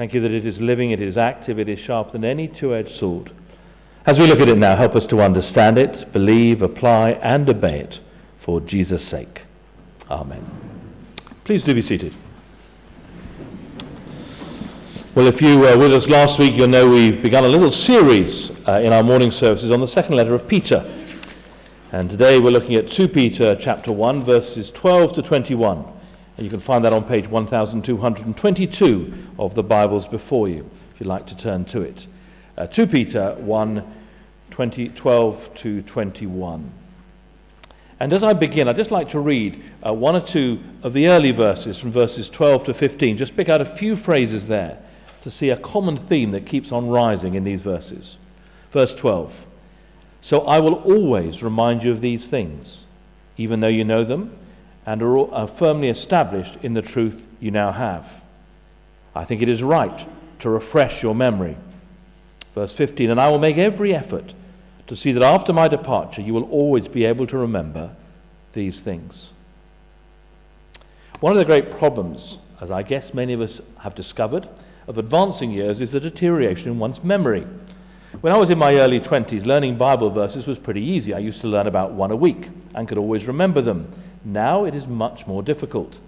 Thank 0.00 0.14
you 0.14 0.20
that 0.20 0.32
it 0.32 0.46
is 0.46 0.62
living, 0.62 0.92
it 0.92 1.02
is 1.02 1.18
active, 1.18 1.58
it 1.58 1.68
is 1.68 1.78
sharper 1.78 2.12
than 2.12 2.24
any 2.24 2.48
two 2.48 2.74
edged 2.74 2.88
sword. 2.88 3.32
As 4.06 4.18
we 4.18 4.26
look 4.26 4.40
at 4.40 4.48
it 4.48 4.56
now, 4.56 4.74
help 4.74 4.96
us 4.96 5.06
to 5.08 5.20
understand 5.20 5.76
it, 5.76 6.10
believe, 6.10 6.62
apply, 6.62 7.10
and 7.20 7.46
obey 7.50 7.80
it 7.80 8.00
for 8.38 8.62
Jesus' 8.62 9.04
sake. 9.04 9.42
Amen. 10.10 10.42
Please 11.44 11.64
do 11.64 11.74
be 11.74 11.82
seated. 11.82 12.16
Well, 15.14 15.26
if 15.26 15.42
you 15.42 15.58
were 15.58 15.76
with 15.76 15.92
us 15.92 16.08
last 16.08 16.38
week, 16.38 16.54
you'll 16.54 16.68
know 16.68 16.88
we 16.88 17.10
began 17.10 17.44
a 17.44 17.48
little 17.48 17.70
series 17.70 18.66
uh, 18.66 18.80
in 18.82 18.94
our 18.94 19.02
morning 19.02 19.30
services 19.30 19.70
on 19.70 19.80
the 19.80 19.86
second 19.86 20.16
letter 20.16 20.34
of 20.34 20.48
Peter. 20.48 20.82
And 21.92 22.08
today 22.08 22.38
we're 22.38 22.52
looking 22.52 22.76
at 22.76 22.90
2 22.90 23.06
Peter 23.06 23.54
chapter 23.54 23.92
1, 23.92 24.22
verses 24.22 24.70
12 24.70 25.12
to 25.12 25.22
21. 25.22 25.99
You 26.40 26.48
can 26.48 26.60
find 26.60 26.84
that 26.86 26.94
on 26.94 27.04
page 27.04 27.28
1222 27.28 29.14
of 29.38 29.54
the 29.54 29.62
Bibles 29.62 30.06
before 30.06 30.48
you, 30.48 30.68
if 30.94 30.98
you'd 30.98 31.06
like 31.06 31.26
to 31.26 31.36
turn 31.36 31.66
to 31.66 31.82
it. 31.82 32.06
Uh, 32.56 32.66
2 32.66 32.86
Peter 32.86 33.34
1, 33.34 33.94
20, 34.50 34.88
12 34.88 35.54
to 35.54 35.82
21. 35.82 36.72
And 38.00 38.12
as 38.14 38.22
I 38.22 38.32
begin, 38.32 38.68
I'd 38.68 38.76
just 38.76 38.90
like 38.90 39.10
to 39.10 39.20
read 39.20 39.62
uh, 39.86 39.92
one 39.92 40.16
or 40.16 40.22
two 40.22 40.58
of 40.82 40.94
the 40.94 41.08
early 41.08 41.30
verses 41.30 41.78
from 41.78 41.90
verses 41.90 42.30
12 42.30 42.64
to 42.64 42.74
15. 42.74 43.18
Just 43.18 43.36
pick 43.36 43.50
out 43.50 43.60
a 43.60 43.66
few 43.66 43.94
phrases 43.94 44.48
there 44.48 44.78
to 45.20 45.30
see 45.30 45.50
a 45.50 45.58
common 45.58 45.98
theme 45.98 46.30
that 46.30 46.46
keeps 46.46 46.72
on 46.72 46.88
rising 46.88 47.34
in 47.34 47.44
these 47.44 47.60
verses. 47.60 48.16
Verse 48.70 48.94
12 48.94 49.44
So 50.22 50.46
I 50.46 50.58
will 50.60 50.76
always 50.76 51.42
remind 51.42 51.84
you 51.84 51.92
of 51.92 52.00
these 52.00 52.28
things, 52.28 52.86
even 53.36 53.60
though 53.60 53.68
you 53.68 53.84
know 53.84 54.04
them 54.04 54.34
and 54.90 55.02
are 55.02 55.32
uh, 55.32 55.46
firmly 55.46 55.88
established 55.88 56.56
in 56.64 56.74
the 56.74 56.82
truth 56.82 57.24
you 57.38 57.52
now 57.52 57.70
have. 57.70 58.24
I 59.14 59.24
think 59.24 59.40
it 59.40 59.48
is 59.48 59.62
right 59.62 60.04
to 60.40 60.50
refresh 60.50 61.00
your 61.00 61.14
memory. 61.14 61.56
Verse 62.56 62.72
15 62.72 63.08
And 63.08 63.20
I 63.20 63.28
will 63.28 63.38
make 63.38 63.56
every 63.56 63.94
effort 63.94 64.34
to 64.88 64.96
see 64.96 65.12
that 65.12 65.22
after 65.22 65.52
my 65.52 65.68
departure 65.68 66.22
you 66.22 66.34
will 66.34 66.50
always 66.50 66.88
be 66.88 67.04
able 67.04 67.28
to 67.28 67.38
remember 67.38 67.94
these 68.52 68.80
things. 68.80 69.32
One 71.20 71.30
of 71.30 71.38
the 71.38 71.44
great 71.44 71.70
problems, 71.70 72.38
as 72.60 72.72
I 72.72 72.82
guess 72.82 73.14
many 73.14 73.32
of 73.32 73.40
us 73.40 73.60
have 73.82 73.94
discovered, 73.94 74.48
of 74.88 74.98
advancing 74.98 75.52
years 75.52 75.80
is 75.80 75.92
the 75.92 76.00
deterioration 76.00 76.72
in 76.72 76.80
one's 76.80 77.04
memory. 77.04 77.46
When 78.22 78.32
I 78.32 78.36
was 78.36 78.50
in 78.50 78.58
my 78.58 78.74
early 78.74 78.98
20s, 78.98 79.46
learning 79.46 79.78
Bible 79.78 80.10
verses 80.10 80.48
was 80.48 80.58
pretty 80.58 80.82
easy. 80.82 81.14
I 81.14 81.18
used 81.18 81.42
to 81.42 81.46
learn 81.46 81.68
about 81.68 81.92
one 81.92 82.10
a 82.10 82.16
week 82.16 82.48
and 82.74 82.88
could 82.88 82.98
always 82.98 83.28
remember 83.28 83.60
them. 83.60 83.88
Now 84.24 84.64
it 84.64 84.74
is 84.74 84.86
much 84.86 85.26
more 85.26 85.42
difficult. 85.42 85.98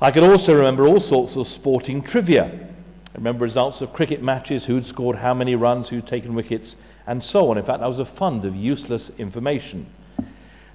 I 0.00 0.10
could 0.10 0.22
also 0.22 0.54
remember 0.54 0.86
all 0.86 1.00
sorts 1.00 1.36
of 1.36 1.46
sporting 1.46 2.02
trivia. 2.02 2.44
I 2.44 3.16
remember 3.16 3.44
results 3.44 3.80
of 3.80 3.92
cricket 3.92 4.22
matches, 4.22 4.64
who'd 4.64 4.86
scored 4.86 5.16
how 5.16 5.34
many 5.34 5.54
runs, 5.54 5.88
who'd 5.88 6.06
taken 6.06 6.34
wickets, 6.34 6.76
and 7.06 7.22
so 7.22 7.50
on. 7.50 7.58
In 7.58 7.64
fact, 7.64 7.82
I 7.82 7.86
was 7.86 8.00
a 8.00 8.04
fund 8.04 8.44
of 8.44 8.56
useless 8.56 9.10
information. 9.18 9.86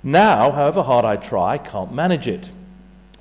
Now, 0.04 0.52
however 0.52 0.82
hard 0.82 1.06
I 1.06 1.18
try, 1.18 1.54
I 1.54 1.58
can't 1.58 1.94
manage 1.94 2.28
it 2.28 2.50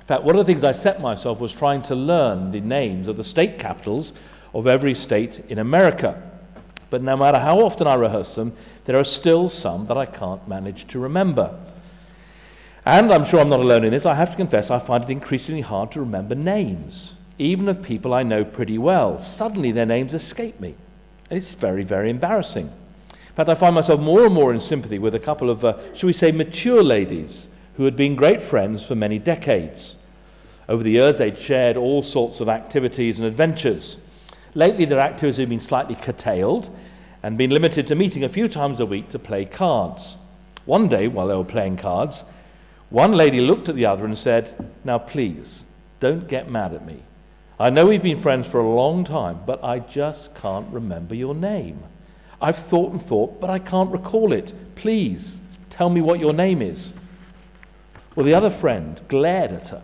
In 0.09 0.15
fact, 0.15 0.23
one 0.23 0.35
of 0.35 0.45
the 0.45 0.51
things 0.51 0.63
I 0.63 0.71
set 0.71 1.01
myself 1.01 1.39
was 1.39 1.53
trying 1.53 1.83
to 1.83 1.95
learn 1.95 2.51
the 2.51 2.61
names 2.61 3.07
of 3.07 3.17
the 3.17 3.23
state 3.23 3.59
capitals 3.59 4.13
of 4.55 4.65
every 4.65 4.95
state 4.95 5.43
in 5.49 5.59
America. 5.59 6.19
But 6.89 7.03
no 7.03 7.15
matter 7.15 7.37
how 7.37 7.59
often 7.59 7.85
I 7.85 7.93
rehearse 7.93 8.33
them, 8.33 8.55
there 8.85 8.97
are 8.97 9.03
still 9.03 9.49
some 9.49 9.85
that 9.85 9.97
I 9.97 10.07
can't 10.07 10.47
manage 10.47 10.87
to 10.87 10.99
remember. 10.99 11.55
And 12.89 13.13
I'm 13.13 13.23
sure 13.23 13.39
I'm 13.39 13.49
not 13.49 13.59
alone 13.59 13.83
in 13.83 13.91
this. 13.91 14.07
I 14.07 14.15
have 14.15 14.31
to 14.31 14.35
confess, 14.35 14.71
I 14.71 14.79
find 14.79 15.03
it 15.03 15.11
increasingly 15.11 15.61
hard 15.61 15.91
to 15.91 15.99
remember 15.99 16.33
names, 16.33 17.13
even 17.37 17.69
of 17.69 17.83
people 17.83 18.15
I 18.15 18.23
know 18.23 18.43
pretty 18.43 18.79
well. 18.79 19.19
Suddenly 19.19 19.71
their 19.71 19.85
names 19.85 20.15
escape 20.15 20.59
me. 20.59 20.73
And 21.29 21.37
it's 21.37 21.53
very, 21.53 21.83
very 21.83 22.09
embarrassing. 22.09 22.65
In 22.65 23.35
fact, 23.35 23.47
I 23.47 23.53
find 23.53 23.75
myself 23.75 24.01
more 24.01 24.25
and 24.25 24.33
more 24.33 24.51
in 24.51 24.59
sympathy 24.59 24.97
with 24.97 25.13
a 25.13 25.19
couple 25.19 25.51
of, 25.51 25.63
uh, 25.63 25.93
shall 25.93 26.07
we 26.07 26.13
say, 26.13 26.31
mature 26.31 26.81
ladies 26.81 27.47
who 27.75 27.83
had 27.83 27.95
been 27.95 28.15
great 28.15 28.41
friends 28.41 28.87
for 28.87 28.95
many 28.95 29.19
decades. 29.19 29.95
Over 30.67 30.81
the 30.81 30.89
years, 30.89 31.19
they'd 31.19 31.37
shared 31.37 31.77
all 31.77 32.01
sorts 32.01 32.39
of 32.39 32.49
activities 32.49 33.19
and 33.19 33.27
adventures. 33.27 34.03
Lately, 34.55 34.85
their 34.85 34.99
activities 34.99 35.37
have 35.37 35.49
been 35.49 35.59
slightly 35.59 35.93
curtailed 35.93 36.75
and 37.21 37.37
been 37.37 37.51
limited 37.51 37.85
to 37.85 37.93
meeting 37.93 38.23
a 38.23 38.29
few 38.29 38.47
times 38.47 38.79
a 38.79 38.85
week 38.87 39.09
to 39.09 39.19
play 39.19 39.45
cards. 39.45 40.17
One 40.65 40.87
day, 40.87 41.07
while 41.07 41.27
they 41.27 41.35
were 41.35 41.43
playing 41.43 41.77
cards, 41.77 42.23
one 42.89 43.11
lady 43.11 43.39
looked 43.39 43.69
at 43.69 43.75
the 43.75 43.85
other 43.85 44.05
and 44.05 44.17
said, 44.17 44.71
Now, 44.83 44.97
please, 44.97 45.63
don't 45.99 46.27
get 46.27 46.49
mad 46.49 46.73
at 46.73 46.85
me. 46.85 47.03
I 47.59 47.69
know 47.69 47.85
we've 47.85 48.01
been 48.01 48.17
friends 48.17 48.47
for 48.47 48.59
a 48.59 48.69
long 48.69 49.03
time, 49.03 49.41
but 49.45 49.63
I 49.63 49.79
just 49.79 50.33
can't 50.35 50.67
remember 50.71 51.13
your 51.13 51.35
name. 51.35 51.83
I've 52.41 52.57
thought 52.57 52.91
and 52.91 53.01
thought, 53.01 53.39
but 53.41 53.49
I 53.49 53.59
can't 53.59 53.91
recall 53.91 54.31
it. 54.31 54.53
Please, 54.75 55.39
tell 55.69 55.89
me 55.89 56.01
what 56.01 56.19
your 56.19 56.33
name 56.33 56.61
is. 56.61 56.93
Well, 58.15 58.25
the 58.25 58.33
other 58.33 58.49
friend 58.49 58.99
glared 59.07 59.51
at 59.51 59.69
her 59.69 59.83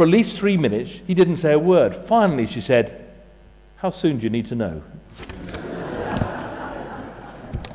for 0.00 0.04
at 0.04 0.08
least 0.08 0.38
three 0.38 0.56
minutes, 0.56 1.02
he 1.06 1.12
didn't 1.12 1.36
say 1.36 1.52
a 1.52 1.58
word. 1.58 1.94
Finally, 1.94 2.46
she 2.46 2.62
said, 2.62 3.06
How 3.76 3.90
soon 3.90 4.16
do 4.16 4.24
you 4.24 4.30
need 4.30 4.46
to 4.46 4.54
know? 4.54 4.82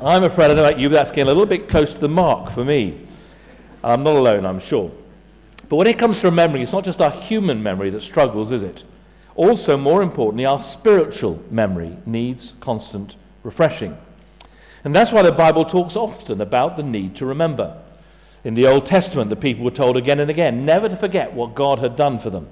I'm 0.02 0.24
afraid 0.24 0.46
I 0.46 0.48
don't 0.48 0.56
know 0.56 0.66
about 0.66 0.80
you, 0.80 0.88
but 0.88 0.94
that's 0.94 1.12
getting 1.12 1.26
a 1.26 1.28
little 1.28 1.46
bit 1.46 1.68
close 1.68 1.94
to 1.94 2.00
the 2.00 2.08
mark 2.08 2.50
for 2.50 2.64
me. 2.64 3.05
I'm 3.86 4.02
not 4.02 4.16
alone, 4.16 4.44
I'm 4.44 4.58
sure. 4.58 4.90
But 5.68 5.76
when 5.76 5.86
it 5.86 5.98
comes 5.98 6.20
to 6.20 6.28
remembering, 6.28 6.62
it's 6.62 6.72
not 6.72 6.84
just 6.84 7.00
our 7.00 7.10
human 7.10 7.62
memory 7.62 7.90
that 7.90 8.02
struggles, 8.02 8.50
is 8.50 8.62
it? 8.62 8.84
Also, 9.36 9.76
more 9.76 10.02
importantly, 10.02 10.44
our 10.44 10.58
spiritual 10.58 11.42
memory 11.50 11.96
needs 12.04 12.54
constant 12.60 13.16
refreshing. 13.42 13.96
And 14.84 14.94
that's 14.94 15.12
why 15.12 15.22
the 15.22 15.32
Bible 15.32 15.64
talks 15.64 15.94
often 15.94 16.40
about 16.40 16.76
the 16.76 16.82
need 16.82 17.16
to 17.16 17.26
remember. 17.26 17.80
In 18.44 18.54
the 18.54 18.66
Old 18.66 18.86
Testament, 18.86 19.30
the 19.30 19.36
people 19.36 19.64
were 19.64 19.70
told 19.70 19.96
again 19.96 20.20
and 20.20 20.30
again 20.30 20.64
never 20.64 20.88
to 20.88 20.96
forget 20.96 21.32
what 21.32 21.54
God 21.54 21.78
had 21.78 21.96
done 21.96 22.18
for 22.18 22.30
them 22.30 22.48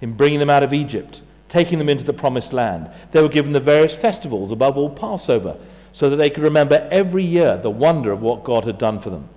in 0.00 0.14
bringing 0.14 0.38
them 0.38 0.50
out 0.50 0.62
of 0.62 0.72
Egypt, 0.72 1.22
taking 1.48 1.78
them 1.78 1.88
into 1.88 2.04
the 2.04 2.12
promised 2.12 2.52
land. 2.52 2.90
They 3.12 3.22
were 3.22 3.28
given 3.28 3.52
the 3.52 3.60
various 3.60 3.96
festivals, 3.96 4.50
above 4.52 4.78
all 4.78 4.90
Passover, 4.90 5.56
so 5.92 6.08
that 6.08 6.16
they 6.16 6.30
could 6.30 6.42
remember 6.42 6.88
every 6.90 7.24
year 7.24 7.58
the 7.58 7.70
wonder 7.70 8.12
of 8.12 8.22
what 8.22 8.44
God 8.44 8.64
had 8.64 8.78
done 8.78 8.98
for 8.98 9.10
them. 9.10 9.28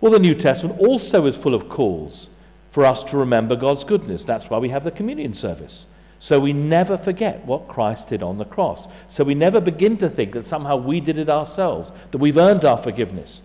Well, 0.00 0.12
the 0.12 0.18
New 0.18 0.34
Testament 0.34 0.80
also 0.80 1.26
is 1.26 1.36
full 1.36 1.54
of 1.54 1.68
calls 1.68 2.30
for 2.70 2.84
us 2.84 3.02
to 3.04 3.16
remember 3.16 3.56
God's 3.56 3.84
goodness. 3.84 4.24
That's 4.24 4.48
why 4.48 4.58
we 4.58 4.68
have 4.68 4.84
the 4.84 4.90
communion 4.90 5.34
service. 5.34 5.86
So 6.20 6.38
we 6.40 6.52
never 6.52 6.98
forget 6.98 7.44
what 7.44 7.68
Christ 7.68 8.08
did 8.08 8.22
on 8.22 8.38
the 8.38 8.44
cross. 8.44 8.88
So 9.08 9.24
we 9.24 9.34
never 9.34 9.60
begin 9.60 9.96
to 9.98 10.08
think 10.08 10.32
that 10.32 10.44
somehow 10.44 10.76
we 10.76 11.00
did 11.00 11.18
it 11.18 11.28
ourselves, 11.28 11.92
that 12.10 12.18
we've 12.18 12.38
earned 12.38 12.64
our 12.64 12.78
forgiveness 12.78 13.42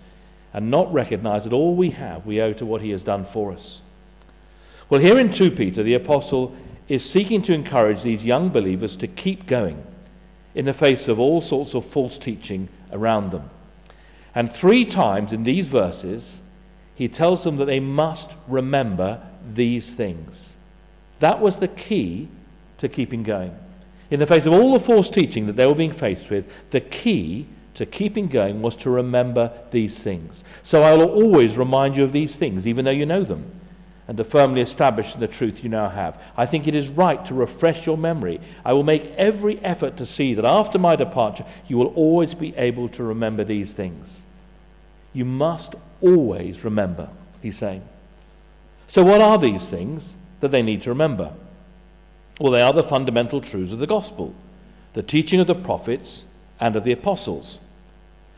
and 0.53 0.69
not 0.69 0.91
recognize 0.93 1.43
that 1.43 1.53
all 1.53 1.75
we 1.75 1.89
have 1.91 2.25
we 2.25 2.41
owe 2.41 2.53
to 2.53 2.65
what 2.65 2.81
he 2.81 2.91
has 2.91 3.03
done 3.03 3.25
for 3.25 3.51
us. 3.51 3.81
Well, 4.89 5.01
here 5.01 5.17
in 5.17 5.31
2 5.31 5.51
Peter, 5.51 5.81
the 5.81 5.95
apostle 5.95 6.55
is 6.87 7.07
seeking 7.07 7.41
to 7.43 7.53
encourage 7.53 8.01
these 8.01 8.25
young 8.25 8.49
believers 8.49 8.95
to 8.97 9.07
keep 9.07 9.47
going 9.47 9.83
in 10.55 10.65
the 10.65 10.73
face 10.73 11.07
of 11.07 11.19
all 11.19 11.41
sorts 11.41 11.73
of 11.73 11.85
false 11.85 12.19
teaching 12.19 12.69
around 12.91 13.31
them. 13.31 13.49
And 14.35 14.51
three 14.51 14.85
times 14.85 15.31
in 15.31 15.43
these 15.43 15.67
verses, 15.67 16.41
he 16.95 17.07
tells 17.07 17.43
them 17.43 17.57
that 17.57 17.65
they 17.65 17.79
must 17.79 18.35
remember 18.47 19.21
these 19.53 19.93
things. 19.93 20.55
That 21.19 21.39
was 21.39 21.57
the 21.57 21.67
key 21.67 22.27
to 22.77 22.89
keeping 22.89 23.23
going. 23.23 23.55
In 24.09 24.19
the 24.19 24.27
face 24.27 24.45
of 24.45 24.53
all 24.53 24.73
the 24.73 24.79
false 24.79 25.09
teaching 25.09 25.47
that 25.47 25.53
they 25.53 25.65
were 25.65 25.75
being 25.75 25.93
faced 25.93 26.29
with, 26.29 26.51
the 26.71 26.81
key 26.81 27.47
to 27.75 27.85
keeping 27.85 28.27
going 28.27 28.61
was 28.61 28.75
to 28.77 28.89
remember 28.89 29.51
these 29.71 30.03
things. 30.03 30.43
So 30.63 30.83
I 30.83 30.95
will 30.95 31.09
always 31.09 31.57
remind 31.57 31.97
you 31.97 32.03
of 32.03 32.11
these 32.11 32.35
things, 32.35 32.67
even 32.67 32.85
though 32.85 32.91
you 32.91 33.05
know 33.05 33.23
them, 33.23 33.49
and 34.07 34.17
to 34.17 34.23
firmly 34.23 34.61
establish 34.61 35.15
the 35.15 35.27
truth 35.27 35.63
you 35.63 35.69
now 35.69 35.87
have. 35.87 36.21
I 36.35 36.45
think 36.45 36.67
it 36.67 36.75
is 36.75 36.89
right 36.89 37.23
to 37.25 37.33
refresh 37.33 37.85
your 37.85 37.97
memory. 37.97 38.41
I 38.65 38.73
will 38.73 38.83
make 38.83 39.05
every 39.17 39.59
effort 39.59 39.97
to 39.97 40.05
see 40.05 40.33
that 40.33 40.45
after 40.45 40.77
my 40.77 40.95
departure, 40.95 41.45
you 41.67 41.77
will 41.77 41.93
always 41.95 42.33
be 42.33 42.55
able 42.57 42.89
to 42.89 43.03
remember 43.03 43.43
these 43.43 43.73
things. 43.73 44.21
You 45.13 45.25
must 45.25 45.75
always 46.01 46.63
remember, 46.65 47.09
he's 47.41 47.57
saying. 47.57 47.83
So, 48.87 49.03
what 49.03 49.21
are 49.21 49.37
these 49.37 49.67
things 49.67 50.15
that 50.41 50.51
they 50.51 50.61
need 50.61 50.81
to 50.81 50.89
remember? 50.89 51.31
Well, 52.39 52.51
they 52.51 52.61
are 52.61 52.73
the 52.73 52.83
fundamental 52.83 53.39
truths 53.39 53.73
of 53.73 53.79
the 53.79 53.87
gospel, 53.87 54.35
the 54.93 55.03
teaching 55.03 55.39
of 55.39 55.47
the 55.47 55.55
prophets 55.55 56.25
and 56.59 56.75
of 56.75 56.83
the 56.83 56.91
apostles. 56.91 57.59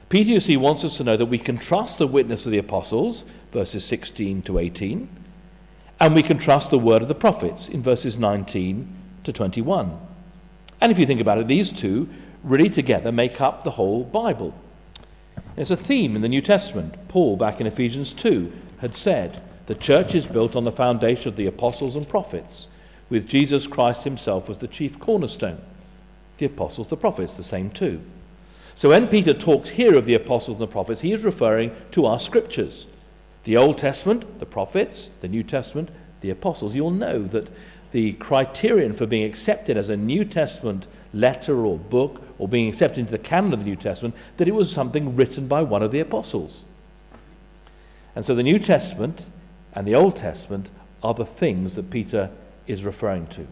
Peter, 0.10 0.32
you 0.32 0.40
see, 0.40 0.58
wants 0.58 0.84
us 0.84 0.98
to 0.98 1.04
know 1.04 1.18
that 1.18 1.26
we 1.26 1.40
can 1.40 1.58
trust 1.58 1.98
the 1.98 2.08
witness 2.08 2.46
of 2.46 2.52
the 2.52 2.58
apostles, 2.60 3.24
verses 3.52 3.84
16 3.86 4.44
to 4.44 4.60
18, 4.60 5.10
and 6.00 6.14
we 6.14 6.24
can 6.24 6.38
trust 6.38 6.72
the 6.72 6.80
word 6.80 7.02
of 7.02 7.08
the 7.08 7.16
prophets 7.16 7.68
in 7.68 7.82
verses 7.82 8.18
19 8.18 8.88
to 9.24 9.32
21. 9.32 9.98
And 10.82 10.92
if 10.92 11.00
you 11.00 11.06
think 11.06 11.22
about 11.22 11.38
it, 11.38 11.48
these 11.48 11.72
two 11.72 12.10
really 12.44 12.70
together 12.70 13.12
make 13.12 13.42
up 13.42 13.64
the 13.64 13.72
whole 13.72 14.04
Bible. 14.04 14.54
There's 15.56 15.72
a 15.72 15.78
theme 15.78 16.16
in 16.16 16.22
the 16.22 16.30
New 16.30 16.42
Testament. 16.42 16.96
Paul, 17.08 17.38
back 17.38 17.62
in 17.62 17.68
Ephesians 17.68 18.14
2, 18.14 18.52
had 18.80 18.96
said, 18.96 19.42
The 19.68 19.76
church 19.76 20.14
is 20.14 20.26
built 20.26 20.56
on 20.56 20.66
the 20.66 20.72
foundation 20.72 21.30
of 21.30 21.38
the 21.38 21.48
apostles 21.48 21.96
and 21.96 22.08
prophets, 22.08 22.68
with 23.10 23.28
Jesus 23.28 23.68
Christ 23.68 24.04
himself 24.04 24.50
as 24.50 24.58
the 24.58 24.68
chief 24.68 25.00
cornerstone. 25.00 25.62
the 26.38 26.48
apostles, 26.48 26.88
the 26.88 26.98
prophets, 26.98 27.36
the 27.36 27.44
same 27.44 27.70
too. 27.70 28.02
So 28.76 28.90
when 28.90 29.08
Peter 29.08 29.34
talks 29.34 29.70
here 29.70 29.96
of 29.96 30.06
the 30.06 30.16
apostles 30.16 30.58
and 30.60 30.68
the 30.68 30.72
prophets, 30.72 31.00
he 31.00 31.14
is 31.14 31.24
referring 31.24 31.74
to 31.92 32.06
our 32.06 32.20
scriptures. 32.20 32.88
The 33.46 33.58
Old 33.58 33.78
Testament, 33.78 34.40
the 34.40 34.46
prophets, 34.46 35.10
the 35.22 35.28
New 35.28 35.44
Testament, 35.44 35.90
the 36.22 36.32
apostles. 36.32 36.76
You'll 36.76 36.92
know 36.92 37.24
that 37.24 37.50
the 37.92 38.14
criterion 38.14 38.94
for 38.94 39.06
being 39.06 39.24
accepted 39.24 39.78
as 39.78 39.88
a 39.88 39.96
New 39.96 40.26
Testament 40.26 40.88
letter 41.14 41.66
or 41.66 41.78
book 41.78 42.22
or 42.38 42.48
being 42.48 42.68
accepted 42.68 43.00
into 43.00 43.12
the 43.12 43.18
canon 43.18 43.54
of 43.54 43.60
the 43.60 43.66
New 43.66 43.76
Testament, 43.76 44.16
that 44.38 44.48
it 44.48 44.54
was 44.54 44.72
something 44.72 45.16
written 45.16 45.48
by 45.48 45.62
one 45.62 45.82
of 45.82 45.92
the 45.92 46.00
apostles. 46.02 46.66
And 48.16 48.26
so 48.26 48.36
the 48.36 48.44
New 48.44 48.60
Testament 48.60 49.28
and 49.74 49.88
the 49.88 49.96
Old 49.96 50.16
Testament 50.16 50.72
are 51.04 51.14
the 51.14 51.26
things 51.26 51.76
that 51.76 51.90
Peter 51.90 52.32
is 52.66 52.84
referring 52.84 53.28
to. 53.28 53.48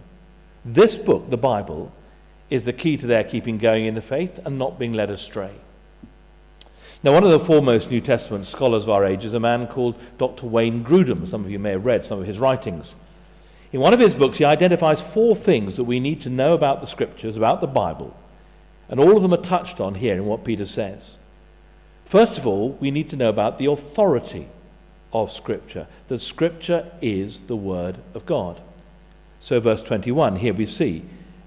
This 0.65 0.97
book, 0.97 1.29
the 1.29 1.37
Bible, 1.37 1.93
is 2.49 2.65
the 2.65 2.73
key 2.73 2.97
to 2.97 3.07
their 3.07 3.23
keeping 3.23 3.57
going 3.57 3.85
in 3.85 3.95
the 3.95 4.01
faith 4.01 4.39
and 4.43 4.57
not 4.57 4.79
being 4.79 4.93
led 4.93 5.09
astray. 5.09 5.53
Now, 7.03 7.11
one 7.11 7.25
of 7.25 7.31
the 7.31 7.39
foremost 7.39 7.91
New 7.91 7.99
Testament 7.99 8.45
scholars 8.45 8.85
of 8.85 8.91
our 8.91 9.03
age 9.03 9.25
is 9.25 9.33
a 9.33 9.39
man 9.39 9.67
called 9.67 9.99
Dr. 10.17 10.47
Wayne 10.47 10.85
Grudem. 10.85 11.27
Some 11.27 11.43
of 11.43 11.51
you 11.51 11.59
may 11.59 11.71
have 11.71 11.85
read 11.85 12.05
some 12.05 12.17
of 12.17 12.25
his 12.25 12.39
writings. 12.39 12.95
In 13.73 13.81
one 13.81 13.93
of 13.93 13.99
his 13.99 14.15
books, 14.15 14.37
he 14.37 14.45
identifies 14.45 15.01
four 15.01 15.35
things 15.35 15.75
that 15.75 15.83
we 15.83 15.99
need 15.99 16.21
to 16.21 16.29
know 16.29 16.53
about 16.53 16.79
the 16.79 16.87
Scriptures, 16.87 17.35
about 17.35 17.59
the 17.59 17.67
Bible, 17.67 18.15
and 18.87 19.01
all 19.01 19.17
of 19.17 19.21
them 19.21 19.33
are 19.33 19.37
touched 19.37 19.81
on 19.81 19.95
here 19.95 20.13
in 20.13 20.25
what 20.25 20.45
Peter 20.45 20.65
says. 20.65 21.17
First 22.05 22.37
of 22.37 22.47
all, 22.47 22.77
we 22.79 22.89
need 22.89 23.09
to 23.09 23.17
know 23.17 23.29
about 23.29 23.57
the 23.57 23.65
authority 23.65 24.47
of 25.11 25.29
Scripture, 25.29 25.87
that 26.07 26.19
Scripture 26.19 26.89
is 27.01 27.41
the 27.41 27.57
Word 27.57 27.97
of 28.13 28.25
God. 28.25 28.61
So, 29.41 29.59
verse 29.59 29.83
21, 29.83 30.37
here 30.37 30.53
we 30.53 30.65
see 30.65 31.03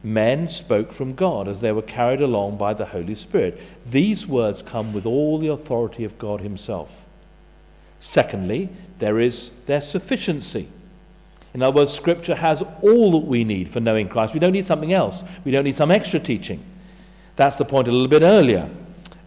men 0.06 0.48
spoke 0.48 0.92
from 0.92 1.14
God 1.14 1.48
as 1.48 1.60
they 1.60 1.72
were 1.72 1.82
carried 1.82 2.20
along 2.20 2.56
by 2.56 2.72
the 2.72 2.86
Holy 2.86 3.16
Spirit. 3.16 3.60
These 3.84 4.26
words 4.26 4.62
come 4.62 4.92
with 4.92 5.04
all 5.04 5.38
the 5.38 5.48
authority 5.48 6.04
of 6.04 6.16
God 6.16 6.40
Himself. 6.40 7.04
Secondly, 7.98 8.68
there 8.98 9.18
is 9.18 9.50
their 9.66 9.80
sufficiency. 9.80 10.68
In 11.54 11.62
other 11.62 11.76
words, 11.76 11.92
Scripture 11.92 12.36
has 12.36 12.62
all 12.82 13.12
that 13.12 13.26
we 13.26 13.42
need 13.42 13.68
for 13.68 13.80
knowing 13.80 14.08
Christ. 14.08 14.32
We 14.32 14.38
don't 14.38 14.52
need 14.52 14.66
something 14.66 14.92
else, 14.92 15.24
we 15.44 15.50
don't 15.50 15.64
need 15.64 15.76
some 15.76 15.90
extra 15.90 16.20
teaching. 16.20 16.62
That's 17.34 17.56
the 17.56 17.64
point 17.64 17.88
a 17.88 17.90
little 17.90 18.08
bit 18.08 18.22
earlier, 18.22 18.70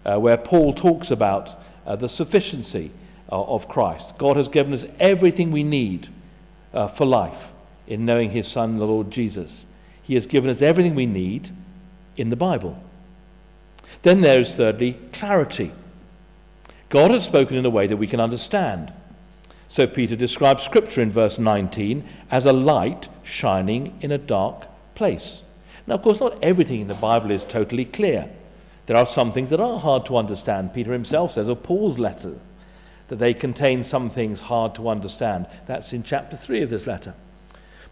uh, 0.05 0.17
where 0.17 0.37
Paul 0.37 0.73
talks 0.73 1.11
about 1.11 1.55
uh, 1.85 1.97
the 1.97 2.09
sufficiency 2.09 2.91
uh, 3.29 3.43
of 3.43 3.67
Christ. 3.67 4.17
God 4.17 4.37
has 4.37 4.47
given 4.47 4.73
us 4.73 4.85
everything 4.99 5.51
we 5.51 5.63
need 5.63 6.07
uh, 6.73 6.87
for 6.87 7.05
life 7.05 7.49
in 7.85 8.05
knowing 8.05 8.29
his 8.29 8.47
Son, 8.47 8.77
the 8.77 8.87
Lord 8.87 9.11
Jesus. 9.11 9.65
He 10.03 10.15
has 10.15 10.25
given 10.25 10.49
us 10.49 10.61
everything 10.61 10.95
we 10.95 11.05
need 11.05 11.51
in 12.17 12.29
the 12.29 12.35
Bible. 12.35 12.81
Then 14.01 14.21
there 14.21 14.39
is, 14.39 14.55
thirdly, 14.55 14.93
clarity. 15.11 15.71
God 16.89 17.11
has 17.11 17.25
spoken 17.25 17.57
in 17.57 17.65
a 17.65 17.69
way 17.69 17.87
that 17.87 17.97
we 17.97 18.07
can 18.07 18.19
understand. 18.19 18.91
So 19.67 19.85
Peter 19.85 20.15
describes 20.15 20.63
Scripture 20.63 21.01
in 21.01 21.11
verse 21.11 21.37
19 21.37 22.03
as 22.31 22.45
a 22.45 22.53
light 22.53 23.07
shining 23.23 23.97
in 24.01 24.11
a 24.11 24.17
dark 24.17 24.65
place. 24.95 25.43
Now, 25.85 25.95
of 25.95 26.01
course, 26.01 26.19
not 26.19 26.43
everything 26.43 26.81
in 26.81 26.87
the 26.87 26.95
Bible 26.95 27.31
is 27.31 27.45
totally 27.45 27.85
clear. 27.85 28.29
There 28.87 28.97
are 28.97 29.05
some 29.05 29.31
things 29.31 29.51
that 29.51 29.59
are 29.59 29.79
hard 29.79 30.07
to 30.07 30.17
understand. 30.17 30.73
Peter 30.73 30.91
himself 30.91 31.33
says 31.33 31.47
of 31.47 31.61
Paul's 31.61 31.99
letter 31.99 32.33
that 33.09 33.17
they 33.17 33.33
contain 33.33 33.83
some 33.83 34.09
things 34.09 34.39
hard 34.39 34.73
to 34.75 34.89
understand. 34.89 35.47
That's 35.67 35.93
in 35.93 36.01
chapter 36.01 36.35
3 36.35 36.63
of 36.63 36.71
this 36.71 36.87
letter. 36.87 37.13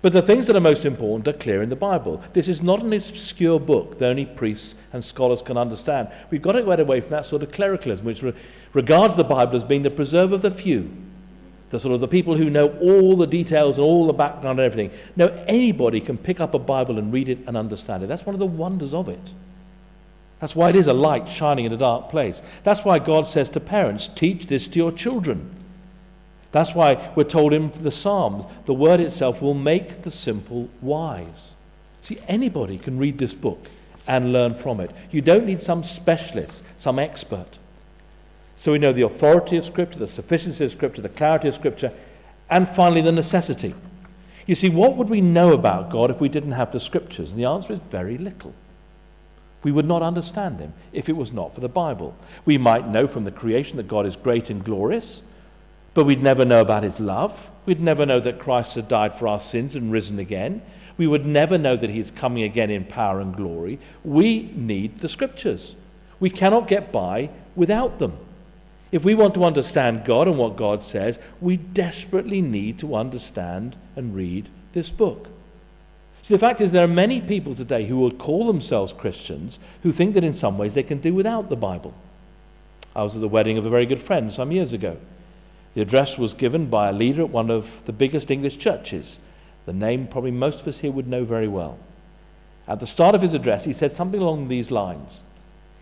But 0.08 0.14
the 0.14 0.22
things 0.22 0.48
that 0.48 0.56
are 0.56 0.62
most 0.62 0.86
important 0.86 1.28
are 1.28 1.38
clear 1.38 1.62
in 1.62 1.68
the 1.68 1.76
Bible. 1.76 2.24
This 2.32 2.48
is 2.48 2.62
not 2.62 2.82
an 2.82 2.94
obscure 2.94 3.60
book 3.60 4.00
that 4.00 4.10
only 4.10 4.26
priests 4.26 4.76
and 4.94 5.04
scholars 5.04 5.42
can 5.42 5.58
understand. 5.58 6.08
We've 6.30 6.42
got 6.42 6.54
to 6.54 6.64
get 6.64 6.80
away 6.80 7.02
from 7.02 7.10
that 7.10 7.26
sort 7.26 7.44
of 7.44 7.52
clericalism, 7.52 8.06
which 8.06 8.24
re- 8.24 8.34
regards 8.72 9.18
the 9.18 9.26
Bible 9.26 9.58
as 9.58 9.66
being 9.66 9.84
the 9.84 9.92
preserve 9.92 10.32
of 10.32 10.42
the 10.42 10.50
few, 10.50 10.90
the 11.72 11.80
sort 11.82 11.94
of 11.94 12.00
the 12.00 12.08
people 12.08 12.38
who 12.38 12.50
know 12.50 12.70
all 12.80 13.18
the 13.18 13.28
details 13.28 13.76
and 13.76 13.86
all 13.86 14.08
the 14.08 14.14
background 14.14 14.62
and 14.62 14.66
everything. 14.66 14.98
No, 15.18 15.28
anybody 15.46 16.00
can 16.00 16.18
pick 16.18 16.40
up 16.40 16.54
a 16.54 16.60
Bible 16.60 17.00
and 17.00 17.12
read 17.12 17.28
it 17.28 17.40
and 17.46 17.58
understand 17.58 18.02
it. 18.02 18.08
That's 18.08 18.26
one 18.26 18.34
of 18.34 18.40
the 18.40 18.46
wonders 18.46 18.94
of 18.94 19.10
it. 19.10 19.34
That's 20.40 20.56
why 20.56 20.70
it 20.70 20.78
is 20.78 20.88
a 20.88 20.94
light 20.94 21.28
shining 21.28 21.66
in 21.66 21.74
a 21.74 21.78
dark 21.78 22.08
place. 22.08 22.42
That's 22.64 22.86
why 22.86 23.00
God 23.00 23.28
says 23.28 23.50
to 23.50 23.60
parents, 23.60 24.08
teach 24.08 24.48
this 24.48 24.70
to 24.70 24.80
your 24.80 24.94
children. 24.94 25.57
That's 26.58 26.74
why 26.74 27.12
we're 27.16 27.24
told 27.24 27.54
in 27.54 27.70
the 27.70 27.92
Psalms 27.92 28.46
the 28.66 28.74
word 28.74 29.00
itself 29.00 29.44
will 29.44 29.54
make 29.54 30.02
the 30.02 30.10
simple 30.10 30.68
wise. 30.82 31.54
See, 32.02 32.18
anybody 32.28 32.80
can 32.80 32.98
read 32.98 33.20
this 33.20 33.36
book 33.36 33.68
and 34.08 34.34
learn 34.34 34.56
from 34.56 34.80
it. 34.80 34.90
You 35.12 35.22
don't 35.22 35.46
need 35.46 35.62
some 35.62 35.84
specialist, 35.84 36.64
some 36.80 36.98
expert. 36.98 37.60
So 38.56 38.72
we 38.72 38.80
know 38.80 38.92
the 38.92 39.04
authority 39.04 39.56
of 39.58 39.66
Scripture, 39.66 40.00
the 40.00 40.08
sufficiency 40.08 40.66
of 40.66 40.72
Scripture, 40.72 41.04
the 41.04 41.10
clarity 41.10 41.48
of 41.48 41.54
Scripture, 41.54 41.94
and 42.50 42.68
finally 42.68 43.02
the 43.02 43.12
necessity. 43.12 43.76
You 44.48 44.56
see, 44.56 44.70
what 44.70 44.98
would 44.98 45.10
we 45.10 45.22
know 45.22 45.54
about 45.54 45.92
God 45.92 46.10
if 46.10 46.20
we 46.20 46.28
didn't 46.28 46.54
have 46.54 46.72
the 46.72 46.80
Scriptures? 46.80 47.34
And 47.34 47.40
the 47.40 47.48
answer 47.48 47.72
is 47.72 47.80
very 47.80 48.18
little. 48.18 48.56
We 49.62 49.72
would 49.72 49.86
not 49.86 50.02
understand 50.02 50.60
Him 50.60 50.74
if 50.92 51.08
it 51.08 51.18
was 51.18 51.32
not 51.32 51.54
for 51.54 51.62
the 51.62 51.70
Bible. 51.70 52.18
We 52.46 52.58
might 52.58 52.88
know 52.88 53.06
from 53.06 53.26
the 53.26 53.32
creation 53.32 53.78
that 53.78 53.88
God 53.88 54.08
is 54.08 54.16
great 54.16 54.50
and 54.50 54.64
glorious 54.64 55.22
but 55.98 56.06
we'd 56.06 56.22
never 56.22 56.46
know 56.46 56.62
about 56.62 56.84
his 56.84 57.00
love. 57.00 57.50
We'd 57.66 57.80
never 57.80 58.06
know 58.06 58.20
that 58.20 58.38
Christ 58.38 58.76
had 58.76 58.88
died 58.88 59.16
for 59.16 59.28
our 59.28 59.40
sins 59.40 59.76
and 59.76 59.92
risen 59.92 60.20
again. 60.20 60.62
We 60.96 61.08
would 61.08 61.26
never 61.26 61.58
know 61.58 61.76
that 61.76 61.90
he's 61.90 62.12
coming 62.12 62.44
again 62.44 62.70
in 62.70 62.86
power 62.86 63.20
and 63.20 63.36
glory. 63.36 63.80
We 64.04 64.52
need 64.54 65.00
the 65.00 65.10
scriptures. 65.10 65.74
We 66.20 66.30
cannot 66.30 66.68
get 66.68 66.92
by 66.92 67.32
without 67.56 67.98
them. 67.98 68.16
If 68.92 69.06
we 69.06 69.16
want 69.16 69.34
to 69.34 69.44
understand 69.44 70.06
God 70.06 70.28
and 70.28 70.38
what 70.38 70.56
God 70.56 70.84
says, 70.84 71.18
we 71.42 71.58
desperately 71.58 72.44
need 72.44 72.78
to 72.78 72.94
understand 72.94 73.76
and 73.96 74.16
read 74.16 74.50
this 74.74 74.92
book. 74.92 75.28
See, 76.22 76.36
the 76.36 76.40
fact 76.40 76.62
is, 76.62 76.72
there 76.72 76.84
are 76.84 76.88
many 76.88 77.22
people 77.22 77.56
today 77.56 77.88
who 77.88 77.98
will 77.98 78.12
call 78.12 78.46
themselves 78.46 78.94
Christians 78.94 79.58
who 79.82 79.92
think 79.92 80.14
that 80.14 80.24
in 80.24 80.36
some 80.36 80.60
ways 80.60 80.76
they 80.76 80.84
can 80.84 81.00
do 81.00 81.16
without 81.16 81.50
the 81.50 81.56
Bible. 81.56 81.96
I 82.96 83.02
was 83.02 83.16
at 83.16 83.22
the 83.24 83.28
wedding 83.28 83.58
of 83.58 83.66
a 83.66 83.72
very 83.72 83.88
good 83.88 84.00
friend 84.00 84.32
some 84.32 84.52
years 84.52 84.74
ago. 84.74 84.98
The 85.78 85.84
address 85.84 86.18
was 86.18 86.34
given 86.34 86.72
by 86.72 86.90
a 86.90 86.92
leader 86.92 87.22
at 87.22 87.30
one 87.30 87.52
of 87.52 87.86
the 87.86 87.94
biggest 87.94 88.32
English 88.32 88.58
churches, 88.58 89.20
the 89.68 89.74
name 89.74 90.08
probably 90.08 90.32
most 90.32 90.62
of 90.62 90.68
us 90.68 90.80
here 90.80 90.92
would 90.92 91.06
know 91.06 91.24
very 91.24 91.48
well. 91.48 91.78
At 92.68 92.80
the 92.80 92.88
start 92.88 93.14
of 93.14 93.22
his 93.22 93.36
address, 93.36 93.66
he 93.66 93.74
said 93.74 93.92
something 93.92 94.20
along 94.20 94.48
these 94.48 94.72
lines. 94.72 95.22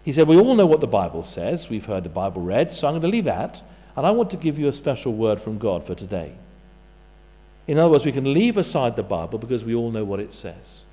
He 0.04 0.12
said, 0.12 0.28
We 0.28 0.38
all 0.38 0.56
know 0.56 0.66
what 0.66 0.82
the 0.82 0.86
Bible 0.86 1.24
says. 1.24 1.70
We've 1.70 1.86
heard 1.86 2.04
the 2.04 2.10
Bible 2.10 2.42
read, 2.42 2.76
so 2.76 2.90
I'm 2.90 2.96
going 2.96 3.04
to 3.04 3.08
leave 3.08 3.24
that, 3.24 3.62
and 3.96 4.06
I 4.06 4.12
want 4.12 4.32
to 4.32 4.36
give 4.36 4.60
you 4.60 4.68
a 4.68 4.74
special 4.74 5.14
word 5.14 5.40
from 5.40 5.60
God 5.60 5.88
for 5.88 5.96
today. 5.96 6.34
In 7.66 7.78
other 7.78 7.90
words, 7.90 8.04
we 8.04 8.12
can 8.12 8.34
leave 8.34 8.58
aside 8.58 8.98
the 8.98 9.02
Bible 9.02 9.40
because 9.40 9.64
we 9.64 9.76
all 9.76 9.92
know 9.92 10.04
what 10.04 10.20
it 10.20 10.34
says. 10.34 10.84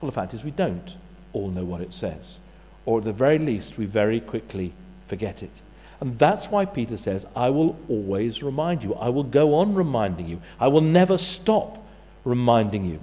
Well, 0.00 0.10
the 0.10 0.16
fact 0.16 0.34
is, 0.34 0.42
we 0.42 0.50
don't 0.50 0.96
all 1.32 1.48
know 1.48 1.64
what 1.64 1.80
it 1.80 1.94
says, 1.94 2.40
or 2.86 2.98
at 2.98 3.04
the 3.04 3.12
very 3.12 3.38
least, 3.38 3.78
we 3.78 3.86
very 3.86 4.18
quickly 4.18 4.72
forget 5.06 5.44
it. 5.44 5.62
And 6.00 6.18
that's 6.18 6.46
why 6.48 6.64
Peter 6.64 6.96
says, 6.96 7.26
I 7.34 7.50
will 7.50 7.76
always 7.88 8.42
remind 8.42 8.84
you. 8.84 8.94
I 8.94 9.08
will 9.08 9.24
go 9.24 9.54
on 9.54 9.74
reminding 9.74 10.28
you. 10.28 10.40
I 10.60 10.68
will 10.68 10.80
never 10.80 11.18
stop 11.18 11.84
reminding 12.24 12.84
you. 12.84 13.00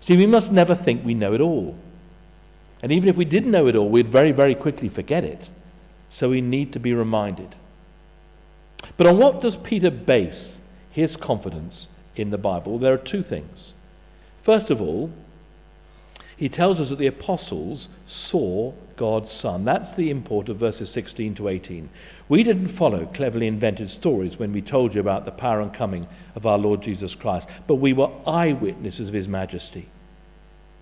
See, 0.00 0.16
we 0.16 0.26
must 0.26 0.50
never 0.50 0.74
think 0.74 1.04
we 1.04 1.14
know 1.14 1.34
it 1.34 1.40
all. 1.40 1.76
And 2.82 2.90
even 2.90 3.08
if 3.08 3.16
we 3.16 3.24
did 3.24 3.46
know 3.46 3.68
it 3.68 3.76
all, 3.76 3.88
we'd 3.88 4.08
very, 4.08 4.32
very 4.32 4.56
quickly 4.56 4.88
forget 4.88 5.24
it. 5.24 5.48
So 6.10 6.30
we 6.30 6.40
need 6.40 6.72
to 6.72 6.80
be 6.80 6.92
reminded. 6.92 7.54
But 8.96 9.06
on 9.06 9.18
what 9.18 9.40
does 9.40 9.56
Peter 9.56 9.90
base 9.90 10.58
his 10.90 11.16
confidence 11.16 11.88
in 12.16 12.30
the 12.30 12.38
Bible? 12.38 12.78
There 12.78 12.92
are 12.92 12.98
two 12.98 13.22
things. 13.22 13.72
First 14.42 14.70
of 14.70 14.80
all, 14.80 15.12
he 16.36 16.48
tells 16.48 16.80
us 16.80 16.88
that 16.88 16.98
the 16.98 17.06
apostles 17.06 17.88
saw 18.06 18.72
God's 19.02 19.32
Son. 19.32 19.64
That's 19.64 19.94
the 19.94 20.10
import 20.10 20.48
of 20.48 20.58
verses 20.58 20.88
16 20.90 21.34
to 21.34 21.48
18. 21.48 21.88
We 22.28 22.44
didn't 22.44 22.68
follow 22.68 23.04
cleverly 23.06 23.48
invented 23.48 23.90
stories 23.90 24.38
when 24.38 24.52
we 24.52 24.62
told 24.62 24.94
you 24.94 25.00
about 25.00 25.24
the 25.24 25.32
power 25.32 25.60
and 25.60 25.74
coming 25.74 26.06
of 26.36 26.46
our 26.46 26.56
Lord 26.56 26.82
Jesus 26.82 27.16
Christ, 27.16 27.48
but 27.66 27.74
we 27.74 27.92
were 27.92 28.12
eyewitnesses 28.28 29.08
of 29.08 29.14
his 29.14 29.26
majesty. 29.26 29.88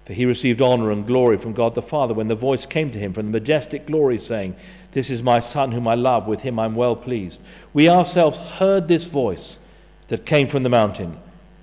For 0.05 0.13
he 0.13 0.27
received 0.27 0.61
honor 0.61 0.91
and 0.91 1.07
glory 1.07 1.39
from 1.39 1.55
God 1.55 1.75
the 1.75 1.81
Father 1.81 2.13
when 2.13 2.29
the 2.29 2.35
voice 2.35 2.67
came 2.67 2.91
to 2.91 2.99
him 2.99 3.15
from 3.15 3.25
the 3.25 3.41
majestic 3.41 3.87
glory, 3.87 4.19
saying, 4.19 4.55
This 4.93 5.09
is 5.09 5.23
my 5.23 5.41
Son 5.41 5.73
whom 5.73 5.89
I 5.89 5.95
love, 5.95 6.27
with 6.27 6.43
him 6.43 6.59
I'm 6.59 6.75
well 6.75 6.97
pleased. 6.97 7.41
We 7.73 7.89
ourselves 7.89 8.37
heard 8.37 8.87
this 8.87 9.07
voice 9.07 9.61
that 10.09 10.27
came 10.27 10.47
from 10.47 10.63
the 10.63 10.69
mountain 10.69 11.17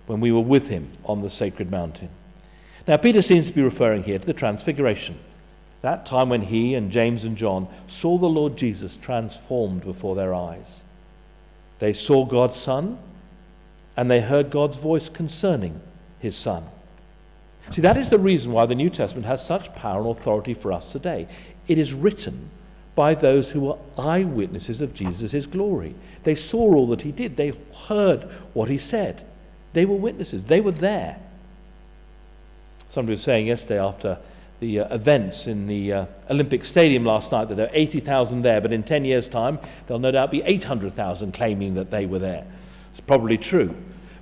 when 0.08 0.22
we 0.22 0.32
were 0.32 0.42
with 0.42 0.70
him 0.70 0.90
on 1.06 1.22
the 1.22 1.30
sacred 1.30 1.70
mountain. 1.70 2.10
Now, 2.88 2.98
Peter 2.98 3.22
seems 3.22 3.46
to 3.46 3.54
be 3.54 3.62
referring 3.62 4.02
here 4.02 4.18
to 4.18 4.26
the 4.26 4.34
Transfiguration, 4.34 5.20
that 5.82 6.06
time 6.06 6.30
when 6.30 6.42
he 6.42 6.76
and 6.76 6.92
James 6.92 7.24
and 7.24 7.38
John 7.38 7.68
saw 7.88 8.18
the 8.18 8.28
Lord 8.28 8.58
Jesus 8.58 8.98
transformed 8.98 9.84
before 9.84 10.16
their 10.16 10.34
eyes. 10.34 10.84
They 11.80 11.94
saw 11.94 12.26
God's 12.26 12.56
Son 12.56 12.98
and 13.96 14.10
they 14.10 14.22
heard 14.22 14.50
God's 14.50 14.78
voice 14.78 15.10
concerning 15.10 15.80
his 16.20 16.36
Son. 16.36 16.64
See, 17.72 17.82
that 17.82 17.98
is 17.98 18.10
the 18.10 18.20
reason 18.20 18.52
why 18.52 18.66
the 18.66 18.76
New 18.76 18.90
Testament 18.90 19.26
has 19.28 19.46
such 19.46 19.74
power 19.76 20.02
and 20.02 20.10
authority 20.10 20.54
for 20.54 20.72
us 20.72 20.92
today. 20.92 21.28
It 21.68 21.78
is 21.78 21.94
written 21.94 22.50
by 22.96 23.14
those 23.14 23.52
who 23.52 23.62
were 23.62 23.78
eyewitnesses 23.98 24.82
of 24.82 24.94
Jesus' 24.94 25.46
glory. 25.46 25.94
They 26.24 26.34
saw 26.34 26.74
all 26.74 26.88
that 26.88 27.04
he 27.04 27.12
did, 27.12 27.36
they 27.36 27.54
heard 27.88 28.24
what 28.54 28.70
he 28.70 28.78
said. 28.78 29.24
They 29.74 29.86
were 29.86 29.96
witnesses, 29.96 30.46
they 30.46 30.62
were 30.62 30.72
there. 30.72 31.20
Somebody 32.90 33.14
was 33.14 33.22
saying 33.22 33.48
yesterday 33.48 33.80
after 33.80 34.18
the 34.60 34.80
uh, 34.80 34.96
events 34.96 35.48
in 35.48 35.68
the 35.68 35.94
uh, 35.94 36.06
Olympic 36.30 36.66
Stadium 36.66 37.04
last 37.04 37.32
night 37.32 37.48
that 37.50 37.56
there 37.56 37.68
are 37.68 37.76
80,000 37.76 38.42
there, 38.42 38.60
but 38.62 38.74
in 38.74 38.84
10 38.84 39.06
years' 39.06 39.30
time, 39.30 39.60
there'll 39.86 40.00
no 40.00 40.12
doubt 40.12 40.32
be 40.32 40.42
800,000 40.44 41.32
claiming 41.34 41.76
that 41.76 41.92
they 41.92 42.06
were 42.06 42.20
there. 42.20 42.46
It's 42.92 43.00
probably 43.00 43.38
true. 43.38 43.76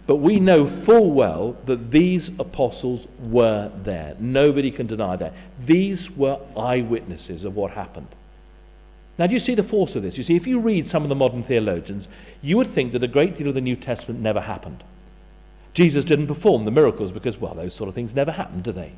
But 0.07 0.17
we 0.17 0.39
know 0.39 0.67
full 0.67 1.11
well 1.11 1.57
that 1.65 1.89
these 1.89 2.29
apostles 2.39 3.07
were 3.27 3.71
there. 3.83 4.15
Nobody 4.19 4.69
can 4.69 4.85
deny 4.85 5.15
that. 5.15 5.33
These 5.65 6.11
were 6.11 6.39
eyewitnesses 6.55 7.43
of 7.43 7.55
what 7.55 7.71
happened. 7.71 8.09
Now, 9.17 9.27
do 9.27 9.33
you 9.33 9.39
see 9.39 9.55
the 9.55 9.63
force 9.63 9.95
of 9.95 10.03
this? 10.03 10.17
You 10.17 10.23
see, 10.23 10.35
if 10.35 10.45
you 10.45 10.59
read 10.59 10.87
some 10.87 11.03
of 11.03 11.09
the 11.09 11.15
modern 11.15 11.41
theologians, 11.41 12.07
you 12.41 12.57
would 12.57 12.67
think 12.67 12.91
that 12.91 13.01
a 13.01 13.07
great 13.07 13.35
deal 13.35 13.47
of 13.47 13.55
the 13.55 13.61
New 13.61 13.77
Testament 13.77 14.19
never 14.19 14.41
happened. 14.41 14.83
Jesus 15.73 16.05
didn't 16.05 16.27
perform 16.27 16.65
the 16.65 16.71
miracles 16.71 17.11
because, 17.11 17.37
well, 17.37 17.53
those 17.53 17.73
sort 17.73 17.87
of 17.87 17.95
things 17.95 18.13
never 18.13 18.31
happen, 18.31 18.61
do 18.61 18.71
they? 18.71 18.91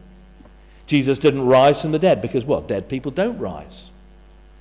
Jesus 0.88 1.20
didn't 1.20 1.46
rise 1.46 1.82
from 1.82 1.92
the 1.92 2.00
dead 2.00 2.22
because, 2.22 2.46
well, 2.46 2.62
dead 2.62 2.90
people 2.90 3.12
don't 3.12 3.38
rise. 3.38 3.92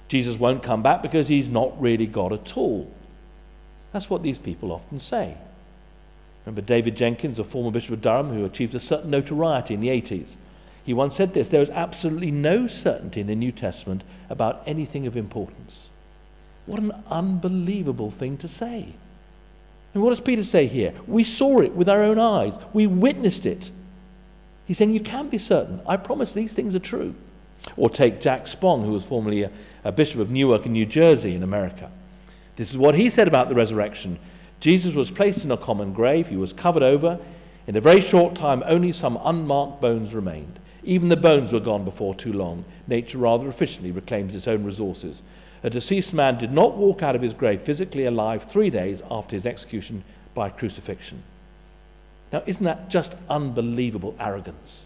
Jesus 0.09 0.38
won't 0.38 0.62
come 0.62 0.83
back 0.83 1.02
because 1.02 1.28
he's 1.28 1.49
not 1.49 1.80
really 1.80 2.06
God 2.06 2.33
at 2.33 2.56
all. 2.56 2.92
That's 3.92 4.11
what 4.11 4.23
these 4.23 4.38
people 4.38 4.73
often 4.73 4.99
say. 4.99 5.37
Remember 6.45 6.61
David 6.61 6.97
Jenkins, 6.97 7.38
a 7.38 7.45
former 7.45 7.71
Bishop 7.71 7.95
of 7.95 8.02
Durham, 8.02 8.30
who 8.33 8.45
achieved 8.45 8.75
a 8.75 8.80
certain 8.80 9.11
notoriety 9.11 9.75
in 9.75 9.80
the 9.80 9.88
80s. 9.88 10.37
He 10.85 10.95
once 10.95 11.16
said 11.16 11.35
this 11.35 11.49
there 11.49 11.62
is 11.62 11.71
absolutely 11.71 12.30
no 12.30 12.68
certainty 12.68 13.21
in 13.21 13.26
the 13.26 13.35
New 13.35 13.50
Testament 13.50 14.04
about 14.30 14.62
anything 14.66 15.06
of 15.06 15.16
importance. 15.16 15.90
What 16.66 16.80
an 16.80 16.92
unbelievable 17.09 18.11
thing 18.11 18.37
to 18.38 18.49
say. 18.49 18.95
And 19.95 20.02
what 20.02 20.11
does 20.11 20.21
Peter 20.21 20.45
say 20.45 20.66
here? 20.66 20.92
We 21.06 21.25
saw 21.25 21.61
it 21.61 21.73
with 21.73 21.88
our 21.88 22.02
own 22.02 22.18
eyes, 22.18 22.56
we 22.73 22.87
witnessed 22.87 23.47
it. 23.47 23.71
He's 24.66 24.78
saying 24.78 24.92
you 24.92 25.00
can 25.00 25.28
be 25.28 25.38
certain. 25.38 25.80
I 25.87 25.96
promise 25.96 26.32
these 26.32 26.52
things 26.52 26.75
are 26.75 26.80
true. 26.80 27.14
Or 27.76 27.88
take 27.88 28.20
Jack 28.20 28.46
Spong, 28.46 28.85
who 28.85 28.92
was 28.92 29.04
formerly 29.04 29.42
a, 29.42 29.50
a 29.85 29.92
bishop 29.92 30.20
of 30.20 30.30
Newark 30.30 30.66
in 30.66 30.73
New 30.73 30.87
Jersey 30.87 31.35
in 31.35 31.42
America. 31.42 31.90
This 32.56 32.70
is 32.70 32.78
what 32.78 32.94
he 32.94 33.11
said 33.11 33.28
about 33.28 33.49
the 33.49 33.54
resurrection. 33.54 34.18
Jesus 34.61 34.94
was 34.94 35.11
placed 35.11 35.44
in 35.44 35.50
a 35.50 35.56
common 35.56 35.92
grave, 35.92 36.28
he 36.28 36.37
was 36.37 36.52
covered 36.52 36.82
over. 36.82 37.18
In 37.66 37.76
a 37.76 37.80
very 37.80 38.00
short 38.00 38.35
time, 38.35 38.62
only 38.66 38.92
some 38.92 39.18
unmarked 39.25 39.80
bones 39.80 40.14
remained. 40.14 40.58
Even 40.85 41.08
the 41.08 41.16
bones 41.16 41.52
were 41.52 41.61
gone 41.61 41.85
before 41.85 42.14
too 42.14 42.32
long. 42.32 42.64
Nature 42.87 43.18
rather 43.18 43.49
efficiently 43.49 43.90
reclaims 43.90 44.35
its 44.35 44.46
own 44.46 44.64
resources. 44.64 45.23
A 45.64 45.70
deceased 45.70 46.14
man 46.14 46.38
did 46.38 46.52
not 46.52 46.76
walk 46.76 47.02
out 47.02 47.16
of 47.16 47.23
his 47.23 47.35
grave 47.35 47.62
physically 47.62 48.04
alive 48.04 48.44
three 48.44 48.70
days 48.70 49.02
after 49.11 49.35
his 49.35 49.46
execution 49.46 50.04
by 50.32 50.49
crucifixion. 50.49 51.23
Now, 52.37 52.43
isn't 52.45 52.64
that 52.64 52.90
just 52.90 53.14
unbelievable 53.31 54.14
arrogance? 54.21 54.85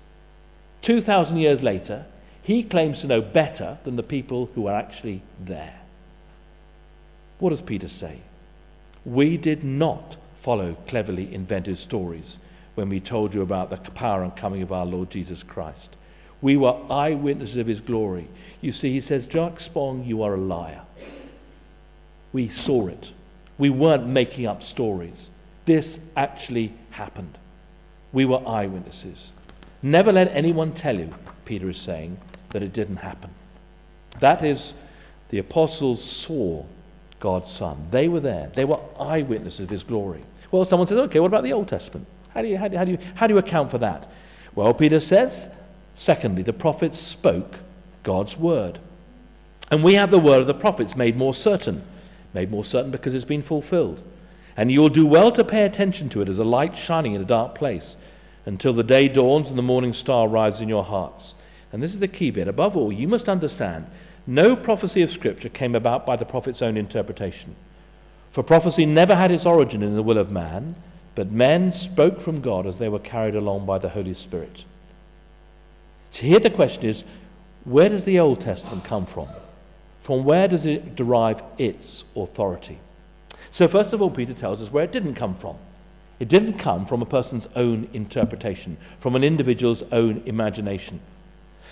2,000 0.82 1.36
years 1.36 1.64
later, 1.64 2.06
he 2.44 2.62
claims 2.62 3.00
to 3.00 3.08
know 3.08 3.20
better 3.20 3.76
than 3.82 3.96
the 3.96 4.04
people 4.04 4.48
who 4.54 4.68
are 4.68 4.76
actually 4.76 5.20
there. 5.40 5.80
What 7.40 7.50
does 7.50 7.60
Peter 7.60 7.88
say? 7.88 8.20
We 9.04 9.36
did 9.36 9.64
not 9.64 10.16
follow 10.38 10.76
cleverly 10.86 11.34
invented 11.34 11.76
stories 11.76 12.38
when 12.76 12.88
we 12.88 13.00
told 13.00 13.34
you 13.34 13.42
about 13.42 13.70
the 13.70 13.78
power 13.78 14.22
and 14.22 14.36
coming 14.36 14.62
of 14.62 14.70
our 14.70 14.86
Lord 14.86 15.10
Jesus 15.10 15.42
Christ. 15.42 15.96
We 16.40 16.56
were 16.56 16.78
eyewitnesses 16.88 17.56
of 17.56 17.66
his 17.66 17.80
glory. 17.80 18.28
You 18.60 18.70
see, 18.70 18.92
he 18.92 19.00
says, 19.00 19.26
Jack 19.26 19.58
Spong, 19.58 20.04
you 20.04 20.22
are 20.22 20.34
a 20.34 20.40
liar. 20.40 20.82
We 22.32 22.46
saw 22.46 22.86
it. 22.86 23.12
We 23.58 23.70
weren't 23.70 24.06
making 24.06 24.46
up 24.46 24.62
stories. 24.62 25.32
This 25.64 26.00
actually 26.16 26.72
happened. 26.90 27.36
We 28.12 28.24
were 28.24 28.42
eyewitnesses. 28.46 29.32
Never 29.82 30.12
let 30.12 30.28
anyone 30.34 30.72
tell 30.72 30.98
you, 30.98 31.10
Peter 31.44 31.68
is 31.68 31.78
saying, 31.78 32.18
that 32.50 32.62
it 32.62 32.72
didn't 32.72 32.96
happen. 32.96 33.30
That 34.18 34.44
is, 34.44 34.74
the 35.28 35.38
apostles 35.38 36.02
saw 36.02 36.64
God's 37.20 37.52
Son. 37.52 37.86
They 37.90 38.08
were 38.08 38.20
there. 38.20 38.50
They 38.54 38.64
were 38.64 38.80
eyewitnesses 38.98 39.60
of 39.60 39.70
his 39.70 39.82
glory. 39.82 40.22
Well, 40.50 40.64
someone 40.64 40.88
says, 40.88 40.98
okay, 40.98 41.20
what 41.20 41.28
about 41.28 41.44
the 41.44 41.52
Old 41.52 41.68
Testament? 41.68 42.06
How 42.34 42.42
do 42.42 42.48
you, 42.48 42.58
how 42.58 42.68
do, 42.68 42.76
how 42.76 42.84
do 42.84 42.90
you, 42.92 42.98
how 43.14 43.26
do 43.26 43.34
you 43.34 43.38
account 43.38 43.70
for 43.70 43.78
that? 43.78 44.10
Well, 44.54 44.74
Peter 44.74 45.00
says, 45.00 45.48
secondly, 45.94 46.42
the 46.42 46.52
prophets 46.52 46.98
spoke 46.98 47.56
God's 48.02 48.36
word. 48.36 48.78
And 49.70 49.84
we 49.84 49.94
have 49.94 50.10
the 50.10 50.18
word 50.18 50.40
of 50.40 50.46
the 50.46 50.54
prophets 50.54 50.96
made 50.96 51.16
more 51.16 51.34
certain. 51.34 51.84
Made 52.34 52.50
more 52.50 52.64
certain 52.64 52.90
because 52.90 53.14
it's 53.14 53.24
been 53.24 53.42
fulfilled. 53.42 54.02
And 54.56 54.70
you'll 54.70 54.88
do 54.88 55.06
well 55.06 55.30
to 55.32 55.44
pay 55.44 55.64
attention 55.64 56.08
to 56.10 56.22
it 56.22 56.28
as 56.28 56.38
a 56.38 56.44
light 56.44 56.76
shining 56.76 57.14
in 57.14 57.22
a 57.22 57.26
dark 57.26 57.54
place 57.54 57.96
until 58.46 58.72
the 58.72 58.82
day 58.82 59.08
dawns 59.08 59.50
and 59.50 59.58
the 59.58 59.62
morning 59.62 59.92
star 59.92 60.28
rises 60.28 60.60
in 60.60 60.68
your 60.68 60.84
hearts. 60.84 61.34
And 61.72 61.82
this 61.82 61.92
is 61.92 62.00
the 62.00 62.08
key 62.08 62.30
bit. 62.30 62.48
Above 62.48 62.76
all, 62.76 62.92
you 62.92 63.06
must 63.06 63.28
understand 63.28 63.86
no 64.26 64.56
prophecy 64.56 65.02
of 65.02 65.10
Scripture 65.10 65.48
came 65.48 65.74
about 65.74 66.04
by 66.04 66.16
the 66.16 66.24
prophet's 66.24 66.62
own 66.62 66.76
interpretation. 66.76 67.54
For 68.30 68.42
prophecy 68.42 68.86
never 68.86 69.14
had 69.14 69.30
its 69.30 69.46
origin 69.46 69.82
in 69.82 69.96
the 69.96 70.02
will 70.02 70.18
of 70.18 70.30
man, 70.30 70.76
but 71.14 71.30
men 71.30 71.72
spoke 71.72 72.20
from 72.20 72.40
God 72.40 72.66
as 72.66 72.78
they 72.78 72.88
were 72.88 72.98
carried 72.98 73.34
along 73.34 73.66
by 73.66 73.78
the 73.78 73.88
Holy 73.88 74.14
Spirit. 74.14 74.64
So 76.10 76.22
here 76.22 76.38
the 76.38 76.50
question 76.50 76.88
is 76.88 77.04
where 77.64 77.88
does 77.88 78.04
the 78.04 78.20
Old 78.20 78.40
Testament 78.40 78.84
come 78.84 79.06
from? 79.06 79.28
From 80.02 80.24
where 80.24 80.48
does 80.48 80.66
it 80.66 80.96
derive 80.96 81.42
its 81.58 82.04
authority? 82.16 82.78
So, 83.50 83.66
first 83.66 83.92
of 83.92 84.00
all, 84.00 84.10
Peter 84.10 84.34
tells 84.34 84.62
us 84.62 84.70
where 84.70 84.84
it 84.84 84.92
didn't 84.92 85.14
come 85.14 85.34
from. 85.34 85.56
It 86.18 86.28
didn't 86.28 86.58
come 86.58 86.84
from 86.84 87.02
a 87.02 87.06
person's 87.06 87.48
own 87.56 87.88
interpretation, 87.92 88.76
from 88.98 89.16
an 89.16 89.24
individual's 89.24 89.82
own 89.90 90.22
imagination. 90.26 91.00